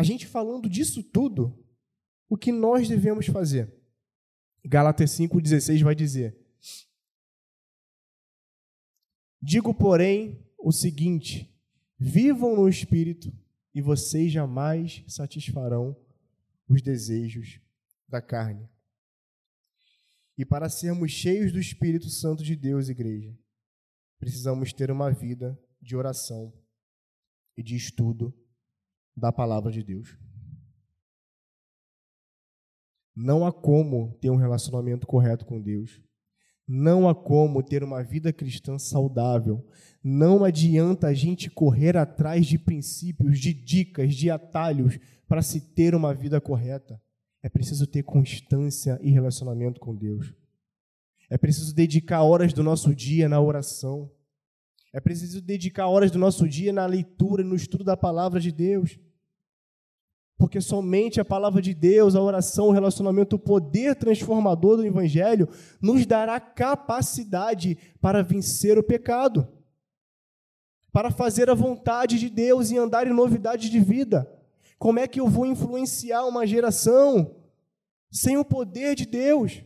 a 0.00 0.02
gente 0.02 0.26
falando 0.26 0.66
disso 0.66 1.02
tudo, 1.02 1.62
o 2.26 2.34
que 2.34 2.50
nós 2.50 2.88
devemos 2.88 3.26
fazer? 3.26 3.70
Gálatas 4.64 5.10
5,16 5.10 5.82
vai 5.82 5.94
dizer: 5.94 6.38
Digo, 9.42 9.74
porém, 9.74 10.42
o 10.58 10.72
seguinte: 10.72 11.54
vivam 11.98 12.56
no 12.56 12.66
espírito, 12.66 13.30
e 13.74 13.82
vocês 13.82 14.32
jamais 14.32 15.04
satisfarão 15.06 15.94
os 16.66 16.80
desejos 16.80 17.60
da 18.08 18.22
carne. 18.22 18.70
E 20.38 20.46
para 20.46 20.70
sermos 20.70 21.10
cheios 21.10 21.52
do 21.52 21.60
Espírito 21.60 22.08
Santo 22.08 22.42
de 22.42 22.56
Deus, 22.56 22.88
igreja, 22.88 23.38
precisamos 24.18 24.72
ter 24.72 24.90
uma 24.90 25.10
vida 25.10 25.62
de 25.78 25.94
oração 25.94 26.54
e 27.54 27.62
de 27.62 27.76
estudo 27.76 28.34
da 29.20 29.30
palavra 29.30 29.70
de 29.70 29.82
Deus. 29.82 30.18
Não 33.14 33.46
há 33.46 33.52
como 33.52 34.16
ter 34.20 34.30
um 34.30 34.36
relacionamento 34.36 35.06
correto 35.06 35.44
com 35.44 35.60
Deus. 35.60 36.00
Não 36.66 37.08
há 37.08 37.14
como 37.14 37.62
ter 37.62 37.82
uma 37.82 38.02
vida 38.02 38.32
cristã 38.32 38.78
saudável. 38.78 39.66
Não 40.02 40.44
adianta 40.44 41.08
a 41.08 41.14
gente 41.14 41.50
correr 41.50 41.96
atrás 41.96 42.46
de 42.46 42.58
princípios, 42.58 43.38
de 43.38 43.52
dicas, 43.52 44.14
de 44.14 44.30
atalhos 44.30 44.98
para 45.28 45.42
se 45.42 45.60
ter 45.60 45.94
uma 45.94 46.14
vida 46.14 46.40
correta. 46.40 47.00
É 47.42 47.48
preciso 47.48 47.86
ter 47.86 48.04
constância 48.04 48.98
e 49.02 49.10
relacionamento 49.10 49.80
com 49.80 49.94
Deus. 49.94 50.32
É 51.28 51.36
preciso 51.36 51.74
dedicar 51.74 52.22
horas 52.22 52.52
do 52.52 52.62
nosso 52.62 52.94
dia 52.94 53.28
na 53.28 53.40
oração. 53.40 54.10
É 54.92 55.00
preciso 55.00 55.40
dedicar 55.40 55.88
horas 55.88 56.10
do 56.10 56.18
nosso 56.18 56.48
dia 56.48 56.72
na 56.72 56.86
leitura, 56.86 57.44
no 57.44 57.54
estudo 57.54 57.84
da 57.84 57.96
palavra 57.96 58.40
de 58.40 58.50
Deus. 58.50 58.98
Porque 60.40 60.58
somente 60.58 61.20
a 61.20 61.24
palavra 61.24 61.60
de 61.60 61.74
Deus, 61.74 62.16
a 62.16 62.22
oração, 62.22 62.68
o 62.68 62.72
relacionamento, 62.72 63.36
o 63.36 63.38
poder 63.38 63.94
transformador 63.94 64.78
do 64.78 64.86
Evangelho 64.86 65.46
nos 65.82 66.06
dará 66.06 66.40
capacidade 66.40 67.76
para 68.00 68.22
vencer 68.22 68.78
o 68.78 68.82
pecado, 68.82 69.46
para 70.90 71.10
fazer 71.10 71.50
a 71.50 71.54
vontade 71.54 72.18
de 72.18 72.30
Deus 72.30 72.70
e 72.70 72.78
andar 72.78 73.06
em 73.06 73.12
novidade 73.12 73.68
de 73.68 73.78
vida. 73.78 74.26
Como 74.78 74.98
é 74.98 75.06
que 75.06 75.20
eu 75.20 75.28
vou 75.28 75.44
influenciar 75.44 76.24
uma 76.24 76.46
geração 76.46 77.36
sem 78.10 78.38
o 78.38 78.44
poder 78.44 78.94
de 78.94 79.04
Deus? 79.04 79.62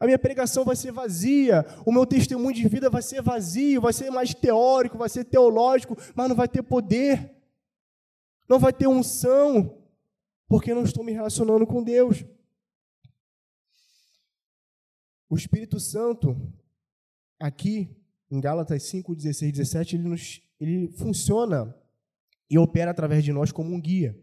A 0.00 0.06
minha 0.06 0.18
pregação 0.18 0.64
vai 0.64 0.76
ser 0.76 0.92
vazia, 0.92 1.66
o 1.84 1.92
meu 1.92 2.06
testemunho 2.06 2.54
de 2.54 2.66
vida 2.66 2.88
vai 2.88 3.02
ser 3.02 3.20
vazio, 3.20 3.82
vai 3.82 3.92
ser 3.92 4.10
mais 4.10 4.32
teórico, 4.32 4.96
vai 4.96 5.10
ser 5.10 5.24
teológico, 5.24 5.94
mas 6.14 6.26
não 6.26 6.34
vai 6.34 6.48
ter 6.48 6.62
poder, 6.62 7.36
não 8.48 8.58
vai 8.58 8.72
ter 8.72 8.86
unção, 8.86 9.85
porque 10.48 10.74
não 10.74 10.82
estou 10.82 11.04
me 11.04 11.12
relacionando 11.12 11.66
com 11.66 11.82
Deus. 11.82 12.24
O 15.28 15.36
Espírito 15.36 15.80
Santo, 15.80 16.36
aqui 17.38 17.90
em 18.30 18.40
Gálatas 18.40 18.82
5, 18.84 19.14
16, 19.14 19.52
17, 19.52 19.96
ele, 19.96 20.08
nos, 20.08 20.42
ele 20.60 20.88
funciona 20.92 21.74
e 22.48 22.58
opera 22.58 22.90
através 22.90 23.24
de 23.24 23.32
nós 23.32 23.50
como 23.50 23.74
um 23.74 23.80
guia. 23.80 24.18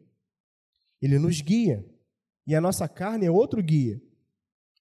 Ele 1.02 1.20
nos 1.20 1.42
guia. 1.42 1.86
E 2.48 2.56
a 2.56 2.62
nossa 2.62 2.88
carne 2.88 3.26
é 3.26 3.32
outro 3.32 3.62
guia. 3.62 4.02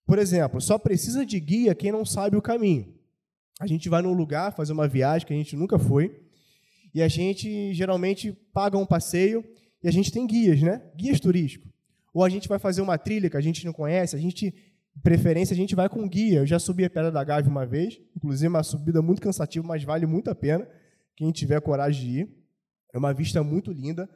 Por 0.07 0.19
exemplo, 0.19 0.61
só 0.61 0.79
precisa 0.79 1.25
de 1.25 1.39
guia 1.39 1.75
quem 1.75 1.93
não 1.93 2.05
sabe 2.05 2.37
o 2.37 2.43
caminho. 2.43 2.95
A 3.61 3.67
gente 3.67 3.89
vai 3.89 4.03
num 4.03 4.13
lugar 4.13 4.55
fazer 4.55 4.73
uma 4.73 4.89
viagem 4.89 5.27
que 5.27 5.33
a 5.33 5.37
gente 5.37 5.55
nunca 5.57 5.79
foi, 5.79 6.21
e 6.95 7.01
a 7.01 7.09
gente 7.09 7.73
geralmente 7.73 8.33
paga 8.53 8.77
um 8.77 8.87
passeio 8.87 9.45
e 9.83 9.89
a 9.89 9.91
gente 9.91 10.13
tem 10.13 10.27
guias, 10.27 10.61
né? 10.63 10.83
Guias 10.97 11.19
turísticos. 11.19 11.71
Ou 12.15 12.25
a 12.25 12.29
gente 12.29 12.49
vai 12.49 12.59
fazer 12.59 12.83
uma 12.83 12.99
trilha 12.99 13.29
que 13.29 13.37
a 13.37 13.41
gente 13.41 13.65
não 13.65 13.73
conhece, 13.73 14.15
a 14.15 14.19
gente, 14.19 14.55
preferência, 15.03 15.55
a 15.55 15.57
gente 15.57 15.75
vai 15.75 15.89
com 15.89 16.09
guia. 16.09 16.41
Eu 16.41 16.47
já 16.47 16.59
subi 16.59 16.85
a 16.85 16.91
Pedra 16.91 17.11
da 17.11 17.25
Gávea 17.25 17.51
uma 17.51 17.67
vez, 17.67 18.01
inclusive 18.17 18.49
uma 18.49 18.63
subida 18.63 19.01
muito 19.01 19.23
cansativa, 19.23 19.67
mas 19.67 19.83
vale 19.83 20.07
muito 20.07 20.31
a 20.31 20.35
pena 20.35 20.69
quem 21.17 21.33
tiver 21.33 21.61
coragem 21.61 22.03
de 22.03 22.19
ir. 22.21 22.29
É 22.93 22.99
uma 22.99 23.13
vista 23.13 23.43
muito 23.43 23.73
linda. 23.73 24.09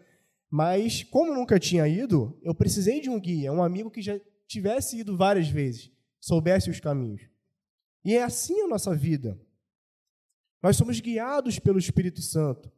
Mas, 0.50 1.02
como 1.02 1.35
nunca 1.35 1.58
tinha 1.58 1.88
ido, 1.88 2.38
eu 2.42 2.54
precisei 2.54 3.00
de 3.00 3.11
um 3.11 3.18
guia, 3.18 3.52
um 3.52 3.62
amigo 3.62 3.90
que 3.90 4.00
já 4.00 4.18
tivesse 4.46 4.99
ido 4.99 5.16
várias 5.16 5.49
vezes, 5.49 5.90
soubesse 6.20 6.70
os 6.70 6.78
caminhos. 6.78 7.23
E 8.04 8.14
é 8.14 8.23
assim 8.23 8.61
a 8.62 8.68
nossa 8.68 8.94
vida. 8.94 9.40
Nós 10.62 10.76
somos 10.76 11.00
guiados 11.00 11.58
pelo 11.58 11.78
Espírito 11.78 12.20
Santo. 12.20 12.70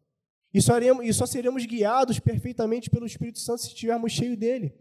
E 0.53 0.63
só, 0.63 0.79
e 0.79 1.13
só 1.13 1.27
seremos 1.27 1.65
guiados 1.67 2.19
perfeitamente 2.19 2.89
pelo 2.89 3.07
Espírito 3.07 3.39
Santo 3.39 3.63
se 3.63 3.69
estivermos 3.69 4.13
cheios 4.13 4.37
dele. 4.37 4.75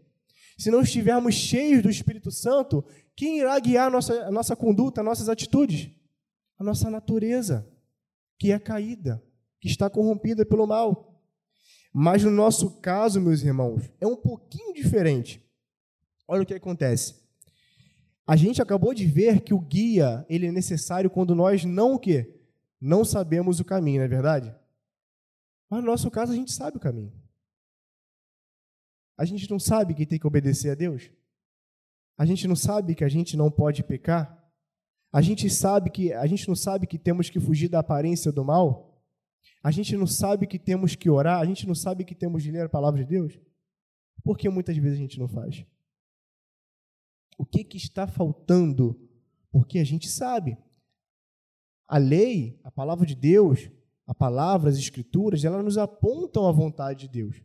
Se 0.56 0.70
não 0.70 0.80
estivermos 0.80 1.34
cheios 1.34 1.82
do 1.82 1.90
Espírito 1.90 2.30
Santo, 2.30 2.84
quem 3.14 3.38
irá 3.38 3.58
guiar 3.60 3.88
a 3.88 3.90
nossa, 3.90 4.26
a 4.26 4.30
nossa 4.30 4.56
conduta, 4.56 5.02
nossas 5.02 5.28
atitudes? 5.28 5.90
A 6.58 6.64
nossa 6.64 6.90
natureza, 6.90 7.68
que 8.38 8.50
é 8.50 8.58
caída, 8.58 9.22
que 9.60 9.68
está 9.68 9.88
corrompida 9.88 10.44
pelo 10.44 10.66
mal. 10.66 11.22
Mas 11.92 12.24
no 12.24 12.30
nosso 12.30 12.80
caso, 12.80 13.20
meus 13.20 13.42
irmãos, 13.42 13.90
é 14.00 14.06
um 14.06 14.16
pouquinho 14.16 14.74
diferente. 14.74 15.40
Olha 16.26 16.42
o 16.42 16.46
que 16.46 16.54
acontece. 16.54 17.14
A 18.26 18.36
gente 18.36 18.60
acabou 18.60 18.92
de 18.92 19.06
ver 19.06 19.40
que 19.40 19.54
o 19.54 19.60
guia 19.60 20.26
ele 20.28 20.46
é 20.46 20.52
necessário 20.52 21.08
quando 21.08 21.34
nós 21.34 21.64
não 21.64 21.94
o 21.94 21.98
quê? 21.98 22.34
Não 22.80 23.04
sabemos 23.04 23.58
o 23.60 23.64
caminho, 23.64 23.98
não 23.98 24.04
é 24.04 24.08
verdade? 24.08 24.54
Mas 25.68 25.80
no 25.80 25.86
nosso 25.86 26.10
caso 26.10 26.32
a 26.32 26.36
gente 26.36 26.52
sabe 26.52 26.76
o 26.76 26.80
caminho. 26.80 27.12
A 29.16 29.24
gente 29.24 29.50
não 29.50 29.58
sabe 29.58 29.94
que 29.94 30.06
tem 30.06 30.18
que 30.18 30.26
obedecer 30.26 30.70
a 30.70 30.74
Deus. 30.74 31.10
A 32.16 32.24
gente 32.24 32.46
não 32.48 32.56
sabe 32.56 32.94
que 32.94 33.04
a 33.04 33.08
gente 33.08 33.36
não 33.36 33.50
pode 33.50 33.82
pecar. 33.82 34.38
A 35.12 35.20
gente 35.20 35.48
sabe 35.48 35.90
que 35.90 36.12
a 36.12 36.26
gente 36.26 36.46
não 36.46 36.54
sabe 36.54 36.86
que 36.86 36.98
temos 36.98 37.30
que 37.30 37.40
fugir 37.40 37.68
da 37.68 37.80
aparência 37.80 38.30
do 38.30 38.44
mal. 38.44 39.02
A 39.62 39.70
gente 39.70 39.96
não 39.96 40.06
sabe 40.06 40.46
que 40.46 40.58
temos 40.58 40.94
que 40.94 41.10
orar, 41.10 41.40
a 41.40 41.44
gente 41.44 41.66
não 41.66 41.74
sabe 41.74 42.04
que 42.04 42.14
temos 42.14 42.42
de 42.42 42.50
ler 42.50 42.66
a 42.66 42.68
palavra 42.68 43.02
de 43.02 43.08
Deus? 43.08 43.38
Por 44.22 44.36
que 44.36 44.48
muitas 44.48 44.76
vezes 44.76 44.98
a 44.98 45.02
gente 45.02 45.18
não 45.18 45.28
faz? 45.28 45.64
O 47.36 47.44
que, 47.44 47.64
que 47.64 47.76
está 47.76 48.06
faltando? 48.06 49.00
Porque 49.50 49.78
a 49.78 49.84
gente 49.84 50.08
sabe, 50.08 50.56
A 51.86 51.96
lei, 51.96 52.60
a 52.62 52.70
palavra 52.70 53.06
de 53.06 53.14
Deus, 53.14 53.70
a 54.08 54.14
palavra, 54.14 54.70
as 54.70 54.78
escrituras, 54.78 55.44
elas 55.44 55.62
nos 55.62 55.76
apontam 55.76 56.48
a 56.48 56.52
vontade 56.52 57.00
de 57.00 57.08
Deus. 57.08 57.36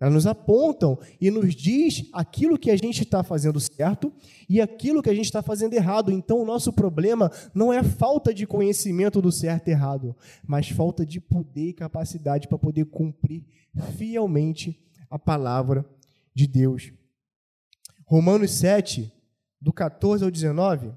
Elas 0.00 0.14
nos 0.14 0.26
apontam 0.26 0.98
e 1.20 1.30
nos 1.30 1.54
diz 1.54 2.08
aquilo 2.10 2.58
que 2.58 2.70
a 2.70 2.76
gente 2.76 3.02
está 3.02 3.22
fazendo 3.22 3.60
certo 3.60 4.10
e 4.48 4.62
aquilo 4.62 5.02
que 5.02 5.10
a 5.10 5.14
gente 5.14 5.26
está 5.26 5.42
fazendo 5.42 5.74
errado. 5.74 6.10
Então, 6.10 6.40
o 6.40 6.44
nosso 6.46 6.72
problema 6.72 7.30
não 7.54 7.70
é 7.70 7.82
falta 7.82 8.32
de 8.32 8.46
conhecimento 8.46 9.20
do 9.20 9.30
certo 9.30 9.68
e 9.68 9.72
errado, 9.72 10.16
mas 10.42 10.70
falta 10.70 11.04
de 11.04 11.20
poder 11.20 11.68
e 11.68 11.74
capacidade 11.74 12.48
para 12.48 12.56
poder 12.56 12.86
cumprir 12.86 13.44
fielmente 13.98 14.82
a 15.10 15.18
palavra 15.18 15.84
de 16.34 16.46
Deus. 16.46 16.94
Romanos 18.06 18.52
7, 18.52 19.12
do 19.60 19.70
14 19.70 20.24
ao 20.24 20.30
19, 20.30 20.94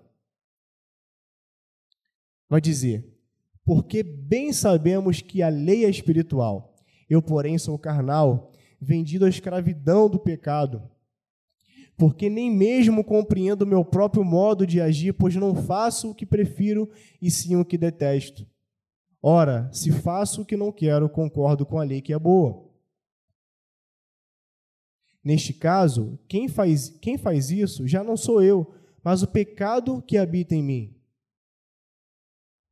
vai 2.50 2.62
dizer: 2.62 3.13
Porque 3.66 4.04
bem 4.04 4.52
sabemos 4.52 5.22
que 5.22 5.42
a 5.42 5.50
lei 5.50 5.86
é 5.86 5.90
espiritual, 5.90 6.76
eu, 7.10 7.22
porém, 7.22 7.58
sou 7.58 7.78
carnal 7.78 8.52
vendido 8.80 9.26
à 9.26 9.30
escravidão 9.30 10.10
do 10.10 10.20
pecado. 10.20 10.82
Porque 11.96 12.30
nem 12.30 12.52
mesmo 12.52 13.04
compreendo 13.04 13.62
o 13.62 13.68
meu 13.68 13.86
próprio 13.86 14.24
modo 14.24 14.66
de 14.66 14.82
agir, 14.82 15.14
pois 15.14 15.36
não 15.36 15.56
faço 15.56 16.12
o 16.12 16.16
que 16.16 16.26
prefiro 16.26 16.90
e 17.22 17.30
sim 17.30 17.56
o 17.56 17.64
que 17.64 17.78
detesto. 17.78 18.46
Ora, 19.22 19.70
se 19.72 19.92
faço 19.92 20.42
o 20.42 20.46
que 20.46 20.58
não 20.58 20.72
quero, 20.72 21.08
concordo 21.08 21.66
com 21.66 21.80
a 21.80 21.84
lei 21.84 22.02
que 22.02 22.12
é 22.12 22.20
boa. 22.20 22.70
Neste 25.24 25.54
caso, 25.54 26.20
quem 26.28 26.50
faz, 26.50 26.90
quem 26.90 27.18
faz 27.18 27.50
isso 27.50 27.88
já 27.88 28.04
não 28.04 28.18
sou 28.18 28.44
eu, 28.44 28.74
mas 29.02 29.24
o 29.24 29.28
pecado 29.28 30.02
que 30.02 30.18
habita 30.18 30.54
em 30.54 30.64
mim. 30.64 30.96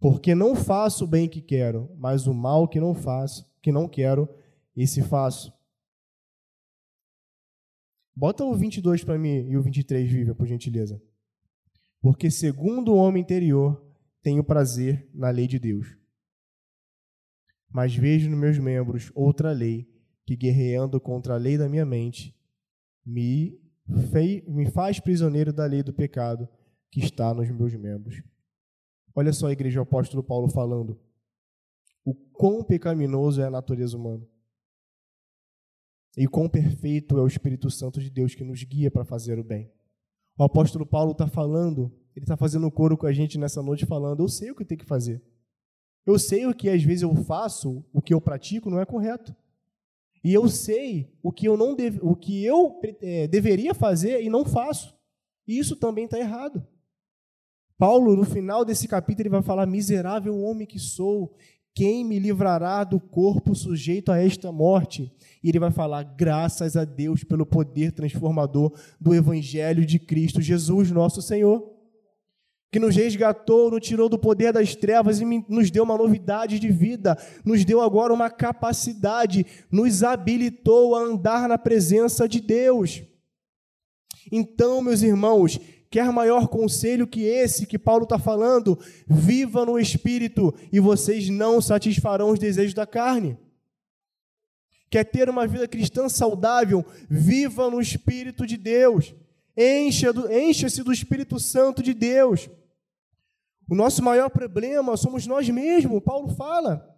Porque 0.02 0.34
não 0.34 0.56
faço 0.56 1.04
o 1.04 1.08
bem 1.08 1.30
que 1.30 1.40
quero, 1.40 1.88
mas 1.96 2.26
o 2.26 2.34
mal 2.34 2.68
que 2.68 2.80
não 2.80 2.96
faço, 2.96 3.46
que 3.62 3.72
não 3.72 3.88
quero, 3.88 4.28
esse 4.76 5.00
faço. 5.00 5.54
Bota 8.16 8.44
o 8.44 8.56
22 8.56 9.04
para 9.04 9.20
mim 9.20 9.48
e 9.48 9.56
o 9.56 9.62
23, 9.62 10.12
Viva, 10.12 10.34
por 10.34 10.48
gentileza. 10.48 11.00
Porque 12.02 12.32
segundo 12.32 12.94
o 12.94 12.96
homem 12.96 13.22
interior, 13.22 13.80
tenho 14.24 14.44
prazer 14.44 15.08
na 15.14 15.30
lei 15.30 15.46
de 15.46 15.60
Deus. 15.60 15.96
Mas 17.70 17.96
vejo 17.96 18.28
nos 18.28 18.40
meus 18.40 18.58
membros 18.58 19.12
outra 19.14 19.52
lei, 19.52 19.88
que 20.26 20.36
guerreando 20.36 21.00
contra 21.00 21.36
a 21.36 21.38
lei 21.38 21.60
da 21.60 21.70
minha 21.70 21.86
mente, 21.86 22.36
me, 23.06 23.56
fei, 24.12 24.44
me 24.48 24.66
faz 24.72 25.00
prisioneiro 25.00 25.54
da 25.54 25.66
lei 25.68 25.84
do 25.84 25.94
pecado 25.94 26.50
que 26.90 27.00
está 27.00 27.36
nos 27.36 27.48
meus 27.52 27.76
membros. 27.76 28.24
Olha 29.16 29.34
só 29.34 29.48
a 29.48 29.52
igreja 29.52 29.80
o 29.80 29.84
apóstolo 29.84 30.24
Paulo 30.24 30.48
falando. 30.48 31.00
O 32.04 32.14
quão 32.14 32.64
pecaminoso 32.64 33.42
é 33.42 33.46
a 33.46 33.52
natureza 33.52 33.98
humana. 33.98 34.26
E 36.18 36.28
quão 36.28 36.50
perfeito 36.50 37.18
é 37.18 37.22
o 37.22 37.28
Espírito 37.28 37.70
Santo 37.70 38.00
de 38.00 38.10
Deus 38.10 38.36
que 38.36 38.44
nos 38.44 38.64
guia 38.64 38.92
para 38.92 39.06
fazer 39.06 39.40
o 39.40 39.44
bem. 39.44 39.72
O 40.38 40.44
apóstolo 40.44 40.86
Paulo 40.86 41.12
está 41.12 41.28
falando, 41.28 41.94
ele 42.16 42.26
está 42.26 42.36
fazendo 42.36 42.70
coro 42.72 42.98
com 42.98 43.06
a 43.06 43.14
gente 43.14 43.38
nessa 43.38 43.62
noite, 43.62 43.86
falando: 43.86 44.24
Eu 44.24 44.28
sei 44.28 44.52
o 44.52 44.56
que 44.56 44.64
eu 44.64 44.68
tenho 44.68 44.80
que 44.80 44.86
fazer. 44.86 45.22
Eu 46.06 46.18
sei 46.18 46.46
o 46.48 46.54
que 46.54 46.70
às 46.70 46.84
vezes 46.84 47.04
eu 47.04 47.16
faço, 47.16 47.86
o 47.94 48.02
que 48.02 48.14
eu 48.14 48.20
pratico 48.20 48.70
não 48.70 48.80
é 48.80 48.86
correto. 48.86 49.36
E 50.24 50.34
eu 50.34 50.48
sei 50.48 51.12
o 51.22 51.32
que 51.32 51.48
eu 51.48 51.58
não 51.58 51.76
deve, 51.76 52.00
o 52.02 52.16
que 52.16 52.44
eu 52.44 52.80
é, 53.02 53.28
deveria 53.28 53.74
fazer 53.74 54.22
e 54.22 54.30
não 54.30 54.46
faço. 54.46 54.96
E 55.48 55.58
isso 55.58 55.76
também 55.76 56.06
está 56.06 56.20
errado. 56.20 56.66
Paulo, 57.82 58.16
no 58.16 58.24
final 58.24 58.64
desse 58.64 58.88
capítulo, 58.88 59.24
ele 59.24 59.30
vai 59.30 59.42
falar: 59.42 59.66
Miserável 59.66 60.40
homem 60.40 60.68
que 60.68 60.78
sou, 60.78 61.34
quem 61.74 62.06
me 62.06 62.20
livrará 62.20 62.84
do 62.84 63.00
corpo 63.00 63.56
sujeito 63.56 64.12
a 64.12 64.24
esta 64.24 64.52
morte? 64.52 65.12
E 65.44 65.50
ele 65.50 65.58
vai 65.58 65.72
falar: 65.72 66.04
graças 66.04 66.78
a 66.78 66.86
Deus 66.86 67.24
pelo 67.24 67.44
poder 67.44 67.92
transformador 67.92 68.72
do 69.00 69.16
Evangelho 69.16 69.84
de 69.84 69.98
Cristo 69.98 70.44
Jesus, 70.44 70.92
nosso 70.92 71.24
Senhor, 71.24 71.72
que 72.72 72.80
nos 72.80 72.96
resgatou, 72.96 73.72
nos 73.72 73.82
tirou 73.82 74.08
do 74.08 74.20
poder 74.20 74.54
das 74.54 74.76
trevas 74.76 75.20
e 75.20 75.26
nos 75.50 75.72
deu 75.72 75.84
uma 75.84 75.98
novidade 75.98 76.60
de 76.60 76.70
vida, 76.70 77.18
nos 77.44 77.66
deu 77.66 77.82
agora 77.82 78.14
uma 78.14 78.30
capacidade, 78.30 79.44
nos 79.72 80.04
habilitou 80.04 80.96
a 80.96 81.00
andar 81.00 81.50
na 81.50 81.58
presença 81.58 82.30
de 82.30 82.42
Deus. 82.42 83.02
Então, 84.32 84.84
meus 84.84 85.02
irmãos, 85.02 85.60
Quer 85.92 86.10
maior 86.10 86.48
conselho 86.48 87.06
que 87.06 87.24
esse 87.24 87.66
que 87.68 87.78
Paulo 87.78 88.04
está 88.04 88.18
falando? 88.18 88.80
Viva 89.06 89.66
no 89.66 89.78
espírito 89.78 90.56
e 90.72 90.80
vocês 90.80 91.28
não 91.28 91.60
satisfarão 91.60 92.30
os 92.30 92.40
desejos 92.40 92.74
da 92.74 92.88
carne. 92.88 93.38
Quer 94.90 95.04
ter 95.04 95.30
uma 95.30 95.46
vida 95.46 95.68
cristã 95.68 96.08
saudável? 96.08 96.86
Viva 97.10 97.70
no 97.70 97.82
espírito 97.82 98.48
de 98.48 98.56
Deus. 98.56 99.14
Encha-se 99.58 100.82
do 100.82 100.94
Espírito 100.94 101.38
Santo 101.38 101.84
de 101.84 101.94
Deus. 101.94 102.50
O 103.70 103.76
nosso 103.76 104.02
maior 104.02 104.30
problema 104.30 104.96
somos 104.96 105.28
nós 105.28 105.48
mesmos, 105.50 106.02
Paulo 106.02 106.34
fala. 106.36 106.91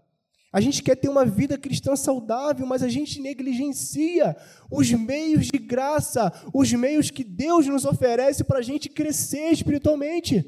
A 0.54 0.62
gente 0.62 0.84
quer 0.84 0.96
ter 0.96 1.10
uma 1.10 1.26
vida 1.26 1.58
cristã 1.58 1.96
saudável, 1.96 2.64
mas 2.68 2.84
a 2.84 2.88
gente 2.88 3.20
negligencia 3.20 4.38
os 4.70 4.92
meios 4.92 5.48
de 5.48 5.58
graça, 5.58 6.32
os 6.54 6.72
meios 6.72 7.10
que 7.10 7.24
Deus 7.24 7.66
nos 7.66 7.86
oferece 7.86 8.44
para 8.44 8.60
a 8.60 8.62
gente 8.62 8.88
crescer 8.88 9.52
espiritualmente. 9.52 10.48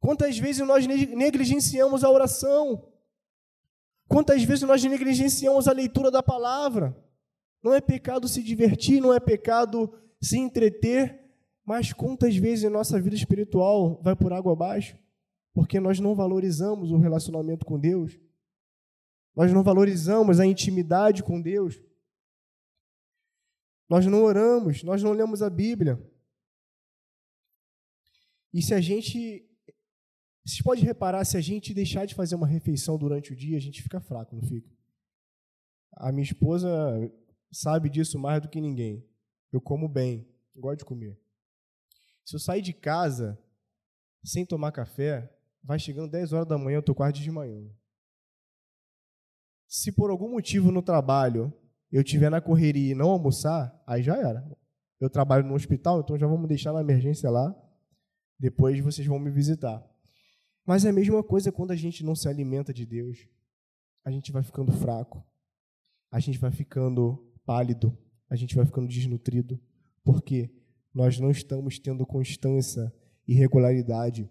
Quantas 0.00 0.38
vezes 0.38 0.66
nós 0.66 0.86
negligenciamos 0.86 2.02
a 2.02 2.08
oração? 2.08 2.88
Quantas 4.08 4.42
vezes 4.42 4.62
nós 4.62 4.82
negligenciamos 4.82 5.68
a 5.68 5.72
leitura 5.72 6.10
da 6.10 6.22
palavra? 6.22 6.96
Não 7.62 7.74
é 7.74 7.82
pecado 7.82 8.26
se 8.26 8.42
divertir, 8.42 9.02
não 9.02 9.12
é 9.12 9.20
pecado 9.20 9.92
se 10.18 10.38
entreter, 10.38 11.20
mas 11.62 11.92
quantas 11.92 12.34
vezes 12.36 12.64
a 12.64 12.70
nossa 12.70 12.98
vida 12.98 13.16
espiritual 13.16 14.00
vai 14.02 14.16
por 14.16 14.32
água 14.32 14.54
abaixo? 14.54 14.96
Porque 15.52 15.78
nós 15.78 16.00
não 16.00 16.14
valorizamos 16.14 16.90
o 16.90 16.96
relacionamento 16.96 17.66
com 17.66 17.78
Deus 17.78 18.18
nós 19.34 19.52
não 19.52 19.62
valorizamos 19.62 20.38
a 20.38 20.46
intimidade 20.46 21.22
com 21.22 21.40
Deus. 21.40 21.80
Nós 23.88 24.06
não 24.06 24.22
oramos, 24.22 24.82
nós 24.82 25.02
não 25.02 25.12
lemos 25.12 25.42
a 25.42 25.50
Bíblia. 25.50 26.00
E 28.52 28.62
se 28.62 28.72
a 28.72 28.80
gente. 28.80 29.44
Vocês 30.46 30.62
podem 30.62 30.84
reparar, 30.84 31.24
se 31.24 31.36
a 31.36 31.40
gente 31.40 31.72
deixar 31.72 32.04
de 32.04 32.14
fazer 32.14 32.34
uma 32.34 32.46
refeição 32.46 32.98
durante 32.98 33.32
o 33.32 33.36
dia, 33.36 33.56
a 33.56 33.60
gente 33.60 33.82
fica 33.82 33.98
fraco, 33.98 34.36
não 34.36 34.42
fica? 34.42 34.70
A 35.92 36.12
minha 36.12 36.24
esposa 36.24 36.68
sabe 37.50 37.88
disso 37.88 38.18
mais 38.18 38.42
do 38.42 38.48
que 38.48 38.60
ninguém. 38.60 39.08
Eu 39.50 39.60
como 39.60 39.88
bem, 39.88 40.28
gosto 40.54 40.80
de 40.80 40.84
comer. 40.84 41.18
Se 42.24 42.36
eu 42.36 42.40
sair 42.40 42.60
de 42.60 42.72
casa 42.72 43.38
sem 44.22 44.44
tomar 44.44 44.72
café, 44.72 45.32
vai 45.62 45.78
chegando 45.78 46.10
10 46.10 46.32
horas 46.32 46.48
da 46.48 46.58
manhã, 46.58 46.76
eu 46.76 46.80
estou 46.80 46.94
quase 46.94 47.20
de 47.20 47.30
manhã. 47.30 47.70
Se 49.74 49.90
por 49.90 50.08
algum 50.08 50.30
motivo 50.30 50.70
no 50.70 50.80
trabalho 50.80 51.52
eu 51.90 52.00
estiver 52.00 52.30
na 52.30 52.40
correria 52.40 52.92
e 52.92 52.94
não 52.94 53.10
almoçar, 53.10 53.76
aí 53.84 54.04
já 54.04 54.16
era. 54.16 54.48
Eu 55.00 55.10
trabalho 55.10 55.44
no 55.44 55.52
hospital, 55.52 55.98
então 55.98 56.16
já 56.16 56.28
vamos 56.28 56.46
deixar 56.46 56.72
na 56.72 56.80
emergência 56.80 57.28
lá. 57.28 57.52
Depois 58.38 58.78
vocês 58.78 59.04
vão 59.04 59.18
me 59.18 59.32
visitar. 59.32 59.84
Mas 60.64 60.84
é 60.84 60.90
a 60.90 60.92
mesma 60.92 61.24
coisa 61.24 61.50
quando 61.50 61.72
a 61.72 61.76
gente 61.76 62.04
não 62.04 62.14
se 62.14 62.28
alimenta 62.28 62.72
de 62.72 62.86
Deus. 62.86 63.26
A 64.04 64.12
gente 64.12 64.30
vai 64.30 64.44
ficando 64.44 64.70
fraco. 64.70 65.26
A 66.08 66.20
gente 66.20 66.38
vai 66.38 66.52
ficando 66.52 67.34
pálido. 67.44 67.98
A 68.30 68.36
gente 68.36 68.54
vai 68.54 68.64
ficando 68.64 68.86
desnutrido. 68.86 69.60
Porque 70.04 70.54
nós 70.94 71.18
não 71.18 71.32
estamos 71.32 71.80
tendo 71.80 72.06
constância 72.06 72.94
e 73.26 73.34
regularidade 73.34 74.30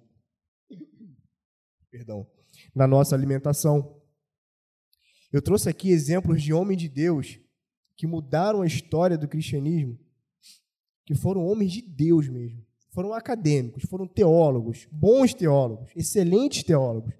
perdão, 1.91 2.25
na 2.73 2.87
nossa 2.87 3.13
alimentação. 3.13 4.01
Eu 5.33 5.41
trouxe 5.41 5.67
aqui 5.67 5.89
exemplos 5.89 6.43
de 6.43 6.53
homens 6.53 6.79
de 6.79 6.87
Deus 6.87 7.39
que 7.95 8.05
mudaram 8.05 8.61
a 8.61 8.67
história 8.67 9.17
do 9.17 9.27
cristianismo, 9.27 9.99
que 11.03 11.15
foram 11.15 11.43
homens 11.43 11.71
de 11.71 11.81
Deus 11.81 12.29
mesmo. 12.29 12.63
Foram 12.91 13.11
acadêmicos, 13.13 13.83
foram 13.89 14.07
teólogos, 14.07 14.87
bons 14.91 15.33
teólogos, 15.33 15.91
excelentes 15.95 16.61
teólogos. 16.61 17.15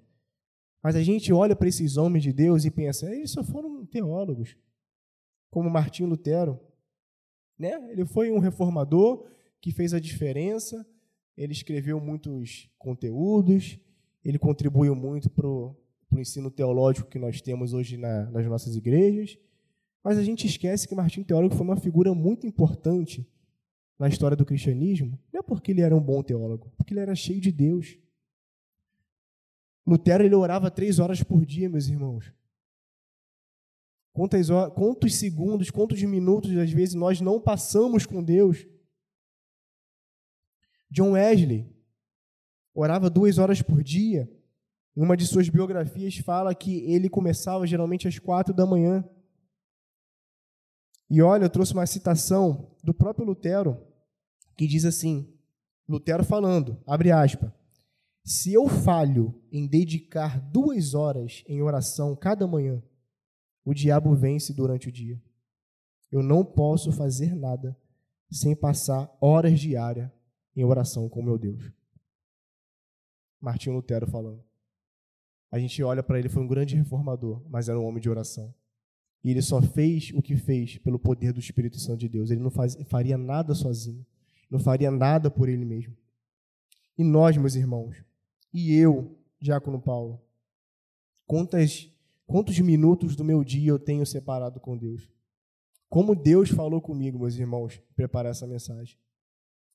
Mas 0.80 0.94
a 0.94 1.02
gente 1.02 1.32
olha 1.32 1.56
para 1.56 1.66
esses 1.66 1.96
homens 1.96 2.22
de 2.22 2.32
Deus 2.32 2.64
e 2.64 2.70
pensa, 2.70 3.12
eles 3.12 3.32
só 3.32 3.42
foram 3.42 3.84
teólogos, 3.84 4.56
como 5.50 5.68
Martinho 5.68 6.08
Lutero. 6.08 6.60
Né? 7.58 7.72
Ele 7.90 8.04
foi 8.04 8.30
um 8.30 8.38
reformador 8.38 9.28
que 9.60 9.72
fez 9.72 9.92
a 9.92 9.98
diferença, 9.98 10.86
ele 11.36 11.52
escreveu 11.52 11.98
muitos 11.98 12.70
conteúdos, 12.78 13.76
ele 14.24 14.38
contribuiu 14.38 14.94
muito 14.94 15.28
para 16.14 16.18
o 16.18 16.22
ensino 16.22 16.48
teológico 16.48 17.10
que 17.10 17.18
nós 17.18 17.40
temos 17.40 17.72
hoje 17.72 17.96
na, 17.96 18.30
nas 18.30 18.46
nossas 18.46 18.76
igrejas, 18.76 19.36
mas 20.02 20.16
a 20.16 20.22
gente 20.22 20.46
esquece 20.46 20.86
que 20.86 20.94
Martinho 20.94 21.26
Teólogo 21.26 21.56
foi 21.56 21.66
uma 21.66 21.76
figura 21.76 22.14
muito 22.14 22.46
importante 22.46 23.28
na 23.98 24.06
história 24.08 24.36
do 24.36 24.44
cristianismo, 24.44 25.18
não 25.32 25.40
é 25.40 25.42
porque 25.42 25.72
ele 25.72 25.80
era 25.80 25.94
um 25.94 26.00
bom 26.00 26.22
teólogo, 26.22 26.72
porque 26.76 26.94
ele 26.94 27.00
era 27.00 27.14
cheio 27.16 27.40
de 27.40 27.50
Deus. 27.50 27.98
Lutero 29.84 30.24
ele 30.24 30.34
orava 30.34 30.70
três 30.70 30.98
horas 31.00 31.22
por 31.22 31.44
dia, 31.44 31.68
meus 31.68 31.88
irmãos. 31.88 32.32
Quantas, 34.12 34.50
horas, 34.50 34.72
quantos 34.72 35.14
segundos, 35.16 35.70
quantos 35.70 36.00
minutos, 36.02 36.56
às 36.56 36.70
vezes, 36.70 36.94
nós 36.94 37.20
não 37.20 37.40
passamos 37.40 38.06
com 38.06 38.22
Deus? 38.22 38.66
John 40.88 41.12
Wesley 41.12 41.66
orava 42.72 43.10
duas 43.10 43.38
horas 43.38 43.60
por 43.60 43.82
dia. 43.82 44.30
Em 44.96 45.02
uma 45.02 45.16
de 45.16 45.26
suas 45.26 45.48
biografias 45.48 46.16
fala 46.18 46.54
que 46.54 46.78
ele 46.90 47.08
começava 47.08 47.66
geralmente 47.66 48.06
às 48.06 48.18
quatro 48.18 48.54
da 48.54 48.64
manhã. 48.64 49.04
E 51.10 51.20
olha, 51.20 51.44
eu 51.44 51.50
trouxe 51.50 51.72
uma 51.72 51.86
citação 51.86 52.76
do 52.82 52.94
próprio 52.94 53.26
Lutero, 53.26 53.80
que 54.56 54.66
diz 54.66 54.84
assim: 54.84 55.32
Lutero 55.88 56.24
falando, 56.24 56.80
abre 56.86 57.10
aspas, 57.10 57.50
se 58.24 58.52
eu 58.52 58.68
falho 58.68 59.34
em 59.52 59.66
dedicar 59.66 60.40
duas 60.40 60.94
horas 60.94 61.44
em 61.46 61.60
oração 61.60 62.16
cada 62.16 62.46
manhã, 62.46 62.82
o 63.64 63.74
diabo 63.74 64.14
vence 64.14 64.54
durante 64.54 64.88
o 64.88 64.92
dia. 64.92 65.20
Eu 66.10 66.22
não 66.22 66.44
posso 66.44 66.92
fazer 66.92 67.34
nada 67.34 67.76
sem 68.30 68.54
passar 68.54 69.14
horas 69.20 69.58
diárias 69.58 70.10
em 70.56 70.64
oração 70.64 71.08
com 71.08 71.22
meu 71.22 71.36
Deus. 71.36 71.70
Martinho 73.40 73.74
Lutero 73.74 74.06
falando. 74.06 74.42
A 75.54 75.58
gente 75.60 75.80
olha 75.84 76.02
para 76.02 76.18
ele, 76.18 76.28
foi 76.28 76.42
um 76.42 76.48
grande 76.48 76.74
reformador, 76.74 77.40
mas 77.48 77.68
era 77.68 77.78
um 77.78 77.84
homem 77.84 78.02
de 78.02 78.10
oração. 78.10 78.52
E 79.22 79.30
ele 79.30 79.40
só 79.40 79.62
fez 79.62 80.10
o 80.12 80.20
que 80.20 80.36
fez 80.36 80.78
pelo 80.78 80.98
poder 80.98 81.32
do 81.32 81.38
Espírito 81.38 81.78
Santo 81.78 82.00
de 82.00 82.08
Deus. 82.08 82.32
Ele 82.32 82.40
não 82.40 82.50
faz, 82.50 82.76
faria 82.86 83.16
nada 83.16 83.54
sozinho, 83.54 84.04
não 84.50 84.58
faria 84.58 84.90
nada 84.90 85.30
por 85.30 85.48
ele 85.48 85.64
mesmo. 85.64 85.96
E 86.98 87.04
nós, 87.04 87.36
meus 87.36 87.54
irmãos, 87.54 87.94
e 88.52 88.74
eu, 88.74 89.16
Diácono 89.40 89.80
Paulo, 89.80 90.20
quantas, 91.24 91.88
quantos 92.26 92.58
minutos 92.58 93.14
do 93.14 93.22
meu 93.22 93.44
dia 93.44 93.70
eu 93.70 93.78
tenho 93.78 94.04
separado 94.04 94.58
com 94.58 94.76
Deus? 94.76 95.08
Como 95.88 96.16
Deus 96.16 96.50
falou 96.50 96.80
comigo, 96.80 97.20
meus 97.20 97.36
irmãos, 97.36 97.80
preparar 97.94 98.32
essa 98.32 98.44
mensagem. 98.44 98.98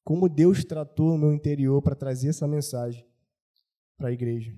Como 0.04 0.28
Deus 0.28 0.66
tratou 0.66 1.16
o 1.16 1.18
meu 1.18 1.32
interior 1.32 1.82
para 1.82 1.96
trazer 1.96 2.28
essa 2.28 2.46
mensagem 2.46 3.06
para 3.98 4.10
a 4.10 4.12
igreja. 4.12 4.54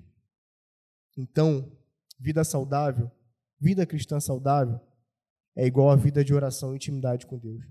Então, 1.16 1.70
vida 2.18 2.44
saudável 2.44 3.10
Vida 3.62 3.86
cristã 3.86 4.18
saudável 4.18 4.80
é 5.54 5.64
igual 5.64 5.88
a 5.88 5.94
vida 5.94 6.24
de 6.24 6.34
oração 6.34 6.72
e 6.72 6.74
intimidade 6.74 7.28
com 7.28 7.38
Deus. 7.38 7.64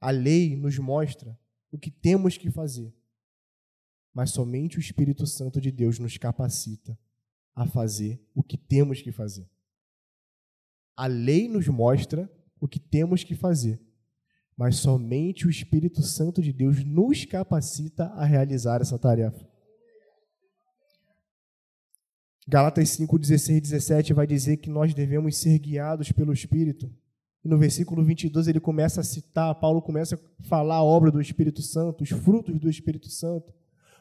A 0.00 0.10
lei 0.10 0.56
nos 0.56 0.76
mostra 0.80 1.38
o 1.70 1.78
que 1.78 1.92
temos 1.92 2.36
que 2.36 2.50
fazer, 2.50 2.92
mas 4.12 4.32
somente 4.32 4.78
o 4.78 4.80
Espírito 4.80 5.24
Santo 5.24 5.60
de 5.60 5.70
Deus 5.70 6.00
nos 6.00 6.16
capacita 6.16 6.98
a 7.54 7.68
fazer 7.68 8.20
o 8.34 8.42
que 8.42 8.58
temos 8.58 9.00
que 9.00 9.12
fazer. 9.12 9.48
A 10.96 11.06
lei 11.06 11.46
nos 11.46 11.68
mostra 11.68 12.28
o 12.58 12.66
que 12.66 12.80
temos 12.80 13.22
que 13.22 13.36
fazer, 13.36 13.80
mas 14.56 14.74
somente 14.74 15.46
o 15.46 15.50
Espírito 15.50 16.02
Santo 16.02 16.42
de 16.42 16.52
Deus 16.52 16.82
nos 16.82 17.24
capacita 17.24 18.06
a 18.06 18.24
realizar 18.24 18.80
essa 18.80 18.98
tarefa. 18.98 19.48
Galatas 22.48 22.90
5, 22.90 23.18
16 23.18 23.58
e 23.58 23.60
17 23.60 24.12
vai 24.12 24.24
dizer 24.24 24.58
que 24.58 24.70
nós 24.70 24.94
devemos 24.94 25.36
ser 25.36 25.58
guiados 25.58 26.12
pelo 26.12 26.32
Espírito. 26.32 26.88
E 27.44 27.48
no 27.48 27.58
versículo 27.58 28.04
22 28.04 28.46
ele 28.46 28.60
começa 28.60 29.00
a 29.00 29.04
citar, 29.04 29.52
Paulo 29.56 29.82
começa 29.82 30.14
a 30.14 30.42
falar 30.44 30.76
a 30.76 30.84
obra 30.84 31.10
do 31.10 31.20
Espírito 31.20 31.60
Santo, 31.60 32.04
os 32.04 32.10
frutos 32.10 32.58
do 32.60 32.70
Espírito 32.70 33.08
Santo. 33.08 33.52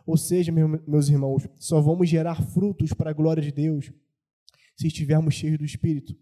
Ou 0.06 0.16
seja, 0.16 0.52
meus 0.52 1.10
irmãos, 1.10 1.48
só 1.58 1.82
vamos 1.82 2.08
gerar 2.08 2.40
frutos 2.40 2.94
para 2.94 3.10
a 3.10 3.14
glória 3.14 3.42
de 3.42 3.52
Deus 3.52 3.92
se 4.78 4.88
estivermos 4.88 5.34
cheios 5.34 5.58
do 5.58 5.66
Espírito. 5.66 6.16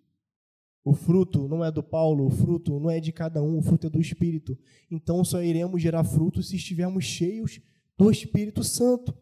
O 0.85 0.93
fruto 0.93 1.47
não 1.49 1.63
é 1.63 1.71
do 1.71 1.83
Paulo, 1.83 2.25
o 2.25 2.29
fruto 2.29 2.79
não 2.79 2.89
é 2.89 3.01
de 3.01 3.11
cada 3.11 3.41
um, 3.41 3.57
o 3.57 3.61
fruto 3.61 3.87
é 3.87 3.89
do 3.89 3.99
Espírito. 3.99 4.57
Então 4.89 5.25
só 5.25 5.43
iremos 5.43 5.81
gerar 5.81 6.05
frutos 6.05 6.49
se 6.49 6.55
estivermos 6.55 7.03
cheios 7.03 7.59
do 7.97 8.09
Espírito 8.09 8.63
Santo. 8.63 9.13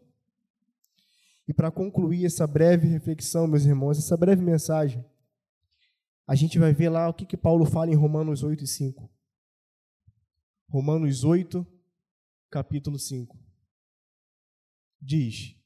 E 1.46 1.52
para 1.52 1.70
concluir 1.70 2.24
essa 2.24 2.46
breve 2.46 2.86
reflexão, 2.86 3.46
meus 3.46 3.64
irmãos, 3.64 3.98
essa 3.98 4.16
breve 4.16 4.42
mensagem, 4.42 5.04
a 6.26 6.34
gente 6.34 6.58
vai 6.58 6.72
ver 6.72 6.88
lá 6.88 7.08
o 7.08 7.14
que, 7.14 7.26
que 7.26 7.36
Paulo 7.36 7.64
fala 7.64 7.90
em 7.90 7.96
Romanos 7.96 8.42
8 8.42 8.62
e 8.62 8.66
5. 8.66 9.10
Romanos 10.68 11.24
8, 11.24 11.66
capítulo 12.50 12.98
5. 12.98 13.36
Diz: 15.00 15.56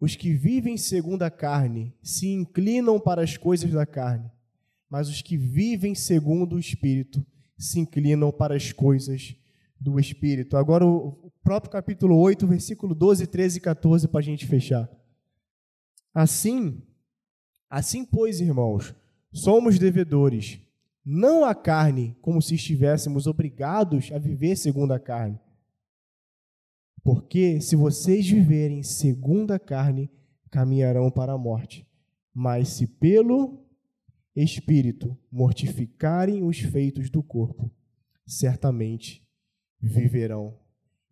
Os 0.00 0.16
que 0.16 0.32
vivem 0.32 0.76
segundo 0.76 1.22
a 1.22 1.30
carne 1.30 1.94
se 2.02 2.26
inclinam 2.26 2.98
para 2.98 3.22
as 3.22 3.36
coisas 3.36 3.70
da 3.70 3.84
carne, 3.84 4.30
mas 4.88 5.08
os 5.08 5.20
que 5.20 5.36
vivem 5.36 5.94
segundo 5.94 6.56
o 6.56 6.58
Espírito 6.58 7.24
se 7.56 7.78
inclinam 7.78 8.32
para 8.32 8.56
as 8.56 8.72
coisas 8.72 9.36
do 9.78 10.00
Espírito. 10.00 10.56
Agora, 10.56 10.86
o 10.86 11.30
próprio 11.42 11.70
capítulo 11.70 12.18
8, 12.18 12.46
versículo 12.46 12.94
12, 12.94 13.26
13 13.26 13.58
e 13.58 13.60
14, 13.60 14.08
para 14.08 14.20
a 14.20 14.22
gente 14.22 14.46
fechar. 14.46 14.88
Assim, 16.18 16.82
assim 17.70 18.04
pois, 18.04 18.40
irmãos, 18.40 18.92
somos 19.32 19.78
devedores, 19.78 20.60
não 21.04 21.44
à 21.44 21.54
carne, 21.54 22.16
como 22.20 22.42
se 22.42 22.56
estivéssemos 22.56 23.28
obrigados 23.28 24.10
a 24.10 24.18
viver 24.18 24.56
segundo 24.56 24.90
a 24.90 24.98
carne. 24.98 25.38
Porque 27.04 27.60
se 27.60 27.76
vocês 27.76 28.28
viverem 28.28 28.82
segundo 28.82 29.52
a 29.52 29.60
carne, 29.60 30.10
caminharão 30.50 31.08
para 31.08 31.34
a 31.34 31.38
morte. 31.38 31.86
Mas 32.34 32.70
se 32.70 32.88
pelo 32.88 33.64
Espírito 34.34 35.16
mortificarem 35.30 36.42
os 36.42 36.58
feitos 36.58 37.10
do 37.10 37.22
corpo, 37.22 37.70
certamente 38.26 39.24
viverão. 39.80 40.58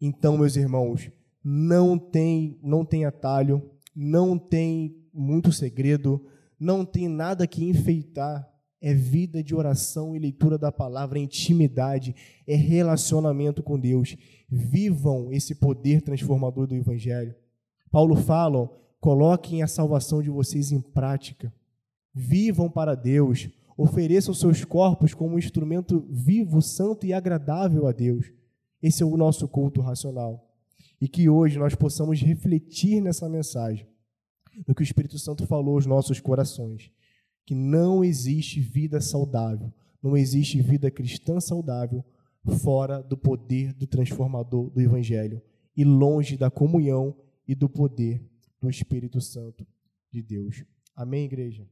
Então, 0.00 0.36
meus 0.36 0.56
irmãos, 0.56 1.08
não 1.44 1.96
tem, 1.96 2.58
não 2.60 2.84
tem 2.84 3.04
atalho, 3.04 3.70
não 3.96 4.38
tem 4.38 4.94
muito 5.10 5.50
segredo, 5.50 6.22
não 6.60 6.84
tem 6.84 7.08
nada 7.08 7.46
que 7.46 7.64
enfeitar. 7.64 8.46
É 8.78 8.92
vida 8.92 9.42
de 9.42 9.54
oração 9.54 10.14
e 10.14 10.18
leitura 10.18 10.58
da 10.58 10.70
palavra, 10.70 11.18
é 11.18 11.22
intimidade, 11.22 12.14
é 12.46 12.54
relacionamento 12.54 13.62
com 13.62 13.80
Deus. 13.80 14.14
Vivam 14.48 15.32
esse 15.32 15.54
poder 15.54 16.02
transformador 16.02 16.66
do 16.66 16.74
Evangelho. 16.74 17.34
Paulo 17.90 18.14
fala: 18.14 18.70
coloquem 19.00 19.62
a 19.62 19.66
salvação 19.66 20.22
de 20.22 20.28
vocês 20.28 20.70
em 20.70 20.80
prática. 20.80 21.52
Vivam 22.14 22.70
para 22.70 22.94
Deus. 22.94 23.48
Ofereçam 23.78 24.34
seus 24.34 24.62
corpos 24.64 25.14
como 25.14 25.34
um 25.34 25.38
instrumento 25.38 26.06
vivo, 26.10 26.60
santo 26.60 27.06
e 27.06 27.14
agradável 27.14 27.86
a 27.86 27.92
Deus. 27.92 28.30
Esse 28.82 29.02
é 29.02 29.06
o 29.06 29.16
nosso 29.16 29.48
culto 29.48 29.80
racional 29.80 30.45
e 31.00 31.08
que 31.08 31.28
hoje 31.28 31.58
nós 31.58 31.74
possamos 31.74 32.20
refletir 32.20 33.00
nessa 33.00 33.28
mensagem, 33.28 33.86
no 34.66 34.74
que 34.74 34.82
o 34.82 34.84
Espírito 34.84 35.18
Santo 35.18 35.46
falou 35.46 35.74
aos 35.74 35.86
nossos 35.86 36.20
corações, 36.20 36.90
que 37.44 37.54
não 37.54 38.02
existe 38.02 38.60
vida 38.60 39.00
saudável, 39.00 39.72
não 40.02 40.16
existe 40.16 40.60
vida 40.60 40.90
cristã 40.90 41.40
saudável 41.40 42.04
fora 42.62 43.02
do 43.02 43.16
poder 43.16 43.72
do 43.72 43.86
transformador 43.86 44.70
do 44.70 44.80
Evangelho 44.80 45.42
e 45.76 45.84
longe 45.84 46.36
da 46.36 46.50
comunhão 46.50 47.16
e 47.46 47.54
do 47.54 47.68
poder 47.68 48.24
do 48.60 48.70
Espírito 48.70 49.20
Santo 49.20 49.66
de 50.10 50.22
Deus. 50.22 50.64
Amém, 50.94 51.24
igreja? 51.24 51.68